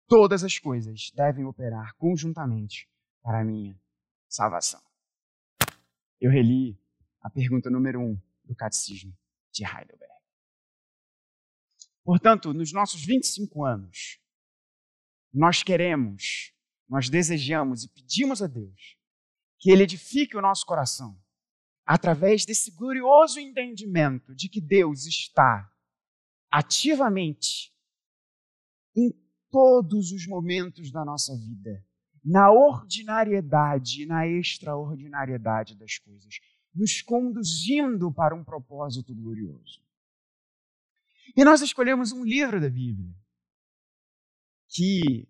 todas 0.07 0.43
as 0.43 0.57
coisas 0.57 1.11
devem 1.13 1.45
operar 1.45 1.93
conjuntamente 1.97 2.89
para 3.21 3.41
a 3.41 3.43
minha 3.43 3.79
salvação. 4.27 4.81
Eu 6.19 6.31
reli 6.31 6.79
a 7.21 7.29
pergunta 7.29 7.69
número 7.69 7.99
um 7.99 8.19
do 8.43 8.55
Catecismo 8.55 9.15
de 9.51 9.65
Heidelberg. 9.65 10.15
Portanto, 12.03 12.53
nos 12.53 12.71
nossos 12.71 13.03
25 13.03 13.65
anos, 13.65 14.19
nós 15.33 15.61
queremos 15.61 16.55
nós 16.87 17.09
desejamos 17.09 17.83
e 17.83 17.89
pedimos 17.89 18.41
a 18.41 18.47
Deus 18.47 18.97
que 19.59 19.71
Ele 19.71 19.83
edifique 19.83 20.37
o 20.37 20.41
nosso 20.41 20.65
coração 20.65 21.19
através 21.85 22.45
desse 22.45 22.71
glorioso 22.71 23.39
entendimento 23.39 24.35
de 24.35 24.49
que 24.49 24.61
Deus 24.61 25.05
está 25.05 25.71
ativamente 26.51 27.74
em 28.95 29.11
todos 29.51 30.11
os 30.11 30.27
momentos 30.27 30.91
da 30.91 31.03
nossa 31.03 31.35
vida, 31.35 31.83
na 32.23 32.51
ordinariedade 32.51 34.03
e 34.03 34.05
na 34.05 34.27
extraordinariedade 34.27 35.75
das 35.75 35.97
coisas, 35.97 36.39
nos 36.73 37.01
conduzindo 37.01 38.11
para 38.11 38.35
um 38.35 38.43
propósito 38.43 39.13
glorioso. 39.13 39.83
E 41.35 41.43
nós 41.43 41.61
escolhemos 41.61 42.11
um 42.11 42.23
livro 42.23 42.59
da 42.59 42.69
Bíblia 42.69 43.13
que 44.67 45.27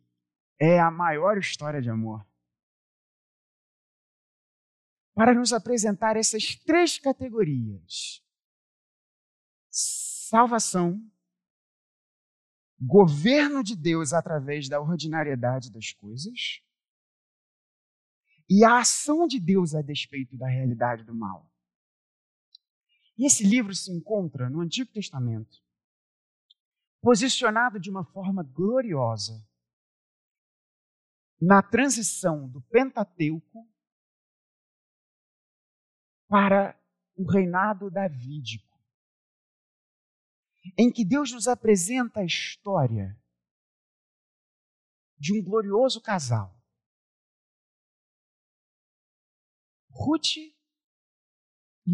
é 0.59 0.79
a 0.79 0.89
maior 0.89 1.37
história 1.37 1.81
de 1.81 1.89
amor 1.89 2.25
para 5.13 5.33
nos 5.33 5.53
apresentar 5.53 6.17
essas 6.17 6.55
três 6.55 6.97
categorias: 6.97 8.23
salvação, 9.69 10.99
governo 12.79 13.63
de 13.63 13.75
Deus 13.75 14.13
através 14.13 14.67
da 14.67 14.79
ordinariedade 14.81 15.71
das 15.71 15.91
coisas 15.93 16.61
e 18.49 18.63
a 18.63 18.79
ação 18.79 19.27
de 19.27 19.39
Deus 19.39 19.73
a 19.73 19.81
despeito 19.81 20.37
da 20.37 20.47
realidade 20.47 21.03
do 21.03 21.15
mal. 21.15 21.51
E 23.17 23.25
esse 23.25 23.43
livro 23.43 23.73
se 23.73 23.91
encontra 23.91 24.49
no 24.49 24.59
Antigo 24.59 24.91
Testamento, 24.91 25.63
posicionado 27.01 27.79
de 27.79 27.89
uma 27.89 28.03
forma 28.03 28.43
gloriosa 28.43 29.45
na 31.41 31.61
transição 31.61 32.49
do 32.49 32.61
Pentateuco 32.61 33.67
para 36.27 36.77
o 37.15 37.25
reinado 37.29 37.89
davídico, 37.89 38.74
em 40.77 40.91
que 40.91 41.05
Deus 41.05 41.31
nos 41.31 41.47
apresenta 41.47 42.21
a 42.21 42.25
história 42.25 43.17
de 45.17 45.33
um 45.33 45.43
glorioso 45.43 46.01
casal. 46.01 46.55
Ruth 49.89 50.37
e 50.37 50.53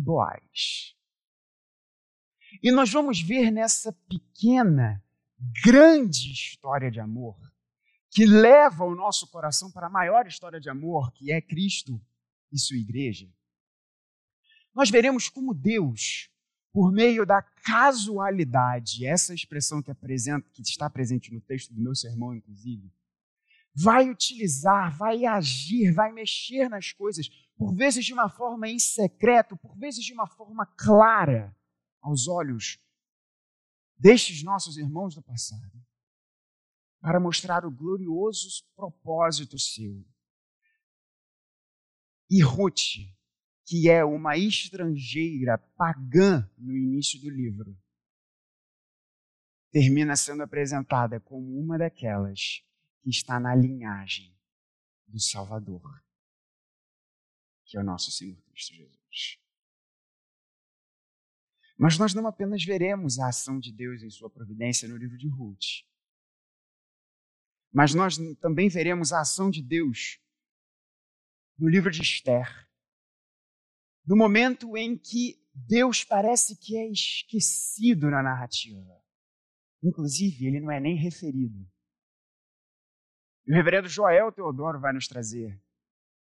Boaz. 0.02 0.96
E 2.62 2.72
nós 2.72 2.92
vamos 2.92 3.22
ver 3.22 3.52
nessa 3.52 3.94
pequena, 4.10 5.04
grande 5.64 6.32
história 6.32 6.92
de 6.92 7.00
amor, 7.00 7.38
que 8.10 8.26
leva 8.26 8.84
o 8.84 8.96
nosso 8.96 9.30
coração 9.30 9.72
para 9.72 9.88
a 9.88 9.90
maior 9.90 10.28
história 10.28 10.60
de 10.60 10.70
amor, 10.70 11.12
que 11.14 11.32
é 11.32 11.42
Cristo 11.42 12.02
e 12.52 12.60
sua 12.60 12.78
igreja. 12.78 13.32
Nós 14.74 14.90
veremos 14.90 15.30
como 15.30 15.54
Deus, 15.54 16.30
por 16.72 16.92
meio 16.92 17.26
da 17.26 17.42
casualidade, 17.42 19.06
essa 19.06 19.34
expressão 19.34 19.82
que, 19.82 19.92
apresenta, 19.92 20.50
que 20.52 20.62
está 20.62 20.90
presente 20.90 21.34
no 21.34 21.42
texto 21.42 21.74
do 21.74 21.82
meu 21.82 21.94
sermão, 21.94 22.34
inclusive, 22.34 22.92
vai 23.74 24.10
utilizar, 24.10 24.96
vai 24.98 25.26
agir, 25.26 25.94
vai 25.94 26.12
mexer 26.12 26.70
nas 26.70 26.92
coisas, 26.92 27.30
por 27.58 27.74
vezes 27.76 28.06
de 28.06 28.14
uma 28.14 28.30
forma 28.30 28.68
em 28.70 28.80
secreto, 28.80 29.58
por 29.58 29.78
vezes 29.78 30.04
de 30.04 30.14
uma 30.14 30.28
forma 30.28 30.66
clara 30.66 31.56
aos 32.02 32.28
olhos 32.28 32.80
destes 33.98 34.42
nossos 34.44 34.78
irmãos 34.78 35.14
do 35.14 35.22
passado, 35.22 35.80
para 37.00 37.20
mostrar 37.20 37.66
o 37.66 37.72
glorioso 37.72 38.64
propósito 38.76 39.60
seu. 39.60 40.04
E 42.30 42.42
Ruth, 42.42 42.98
que 43.72 43.90
é 43.90 44.04
uma 44.04 44.36
estrangeira 44.36 45.58
pagã 45.78 46.46
no 46.58 46.76
início 46.76 47.22
do 47.22 47.30
livro, 47.30 47.82
termina 49.72 50.14
sendo 50.18 50.44
apresentada 50.44 51.22
como 51.22 51.58
uma 51.58 51.78
daquelas 51.78 52.66
que 53.02 53.10
está 53.10 53.40
na 53.40 53.56
linhagem 53.56 54.38
do 55.08 55.22
Salvador, 55.22 56.04
que 57.64 57.78
é 57.78 57.80
o 57.80 57.84
nosso 57.86 58.12
Senhor 58.12 58.36
Cristo 58.42 58.76
Jesus. 58.76 59.40
Mas 61.78 61.98
nós 61.98 62.14
não 62.14 62.28
apenas 62.28 62.66
veremos 62.66 63.20
a 63.20 63.30
ação 63.30 63.58
de 63.58 63.72
Deus 63.72 64.04
em 64.04 64.10
sua 64.10 64.30
providência 64.30 64.86
no 64.86 64.98
livro 64.98 65.18
de 65.18 65.30
Ruth, 65.30 65.86
mas 67.72 67.94
nós 67.94 68.18
também 68.42 68.68
veremos 68.68 69.14
a 69.14 69.22
ação 69.22 69.50
de 69.50 69.62
Deus 69.64 70.20
no 71.58 71.70
livro 71.70 71.90
de 71.90 72.02
Esther, 72.02 72.70
no 74.06 74.16
momento 74.16 74.76
em 74.76 74.98
que 74.98 75.42
Deus 75.54 76.04
parece 76.04 76.56
que 76.58 76.78
é 76.78 76.90
esquecido 76.90 78.10
na 78.10 78.24
narrativa. 78.24 79.02
Inclusive, 79.84 80.48
ele 80.48 80.60
não 80.60 80.72
é 80.72 80.80
nem 80.80 80.96
referido. 80.96 81.66
E 83.46 83.52
o 83.52 83.56
reverendo 83.56 83.90
Joel 83.90 84.32
Teodoro 84.32 84.80
vai 84.80 84.94
nos 84.94 85.08
trazer 85.08 85.60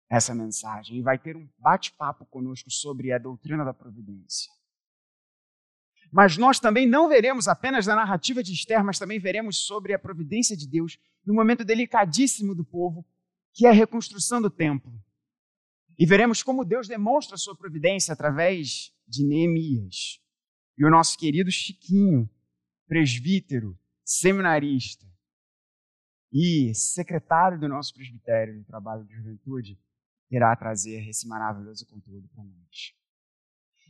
essa 0.08 0.34
mensagem 0.34 0.98
e 0.98 1.02
vai 1.02 1.18
ter 1.18 1.36
um 1.36 1.48
bate-papo 1.58 2.24
conosco 2.26 2.70
sobre 2.70 3.12
a 3.12 3.18
doutrina 3.18 3.64
da 3.64 3.74
providência. 3.74 4.50
Mas 6.12 6.36
nós 6.36 6.58
também 6.58 6.88
não 6.88 7.08
veremos 7.08 7.46
apenas 7.46 7.88
a 7.88 7.94
narrativa 7.94 8.42
de 8.42 8.52
Esther, 8.52 8.82
mas 8.82 8.98
também 8.98 9.20
veremos 9.20 9.58
sobre 9.58 9.94
a 9.94 9.98
providência 9.98 10.56
de 10.56 10.66
Deus 10.66 10.98
no 11.24 11.32
momento 11.32 11.64
delicadíssimo 11.64 12.54
do 12.54 12.64
povo, 12.64 13.06
que 13.52 13.66
é 13.66 13.70
a 13.70 13.72
reconstrução 13.72 14.42
do 14.42 14.50
templo. 14.50 14.92
E 16.00 16.06
veremos 16.06 16.42
como 16.42 16.64
Deus 16.64 16.88
demonstra 16.88 17.36
sua 17.36 17.54
providência 17.54 18.14
através 18.14 18.90
de 19.06 19.22
Neemias. 19.22 20.18
E 20.78 20.82
o 20.86 20.90
nosso 20.90 21.18
querido 21.18 21.50
Chiquinho, 21.50 22.26
presbítero, 22.88 23.78
seminarista 24.02 25.06
e 26.32 26.74
secretário 26.74 27.60
do 27.60 27.68
nosso 27.68 27.92
presbitério 27.92 28.56
no 28.56 28.64
trabalho 28.64 29.04
de 29.04 29.14
juventude, 29.14 29.78
irá 30.30 30.56
trazer 30.56 31.06
esse 31.06 31.28
maravilhoso 31.28 31.86
conteúdo 31.86 32.26
para 32.30 32.44
nós. 32.44 32.94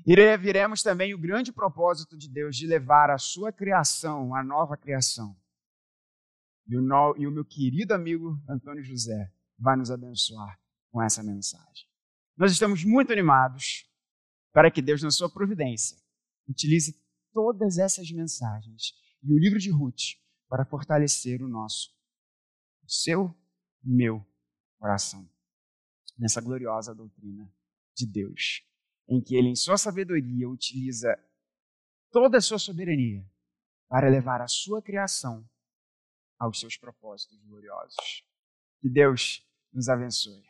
E 0.05 0.37
viremos 0.37 0.83
também 0.83 1.15
o 1.15 1.19
grande 1.19 1.53
propósito 1.53 2.17
de 2.17 2.29
Deus 2.29 2.57
de 2.57 2.67
levar 2.67 3.11
a 3.11 3.19
sua 3.19 3.53
criação, 3.53 4.35
a 4.35 4.43
nova 4.43 4.77
criação. 4.77 5.37
E 6.67 6.77
o, 6.77 6.83
no, 6.83 7.15
e 7.17 7.25
o 7.25 7.31
meu 7.31 7.45
querido 7.45 7.95
amigo 7.95 8.43
Antônio 8.49 8.83
José 8.83 9.33
vai 9.57 9.77
nos 9.77 9.93
abençoar 9.93 10.59
com 10.91 11.01
essa 11.01 11.23
mensagem. 11.23 11.90
Nós 12.41 12.53
estamos 12.53 12.83
muito 12.85 13.13
animados 13.13 13.87
para 14.51 14.71
que 14.71 14.81
Deus, 14.81 15.03
na 15.03 15.11
sua 15.11 15.31
providência, 15.31 15.95
utilize 16.49 16.99
todas 17.35 17.77
essas 17.77 18.11
mensagens 18.11 18.95
e 19.23 19.31
o 19.31 19.39
livro 19.39 19.59
de 19.59 19.71
Ruth 19.71 20.17
para 20.49 20.65
fortalecer 20.65 21.43
o 21.43 21.49
nosso, 21.49 21.95
o 22.83 22.91
seu, 22.91 23.39
meu 23.85 24.27
coração 24.79 25.31
nessa 26.19 26.41
gloriosa 26.41 26.95
doutrina 26.95 27.53
de 27.95 28.07
Deus 28.07 28.63
em 29.07 29.21
que 29.21 29.37
ele, 29.37 29.49
em 29.49 29.55
sua 29.55 29.77
sabedoria, 29.77 30.49
utiliza 30.49 31.15
toda 32.11 32.39
a 32.39 32.41
sua 32.41 32.59
soberania 32.59 33.23
para 33.87 34.09
levar 34.09 34.41
a 34.41 34.49
sua 34.49 34.81
criação 34.81 35.47
aos 36.39 36.59
seus 36.59 36.79
propósitos 36.79 37.39
gloriosos. 37.45 38.25
Que 38.81 38.89
Deus 38.89 39.47
nos 39.75 39.91
abençoe. 39.91 40.50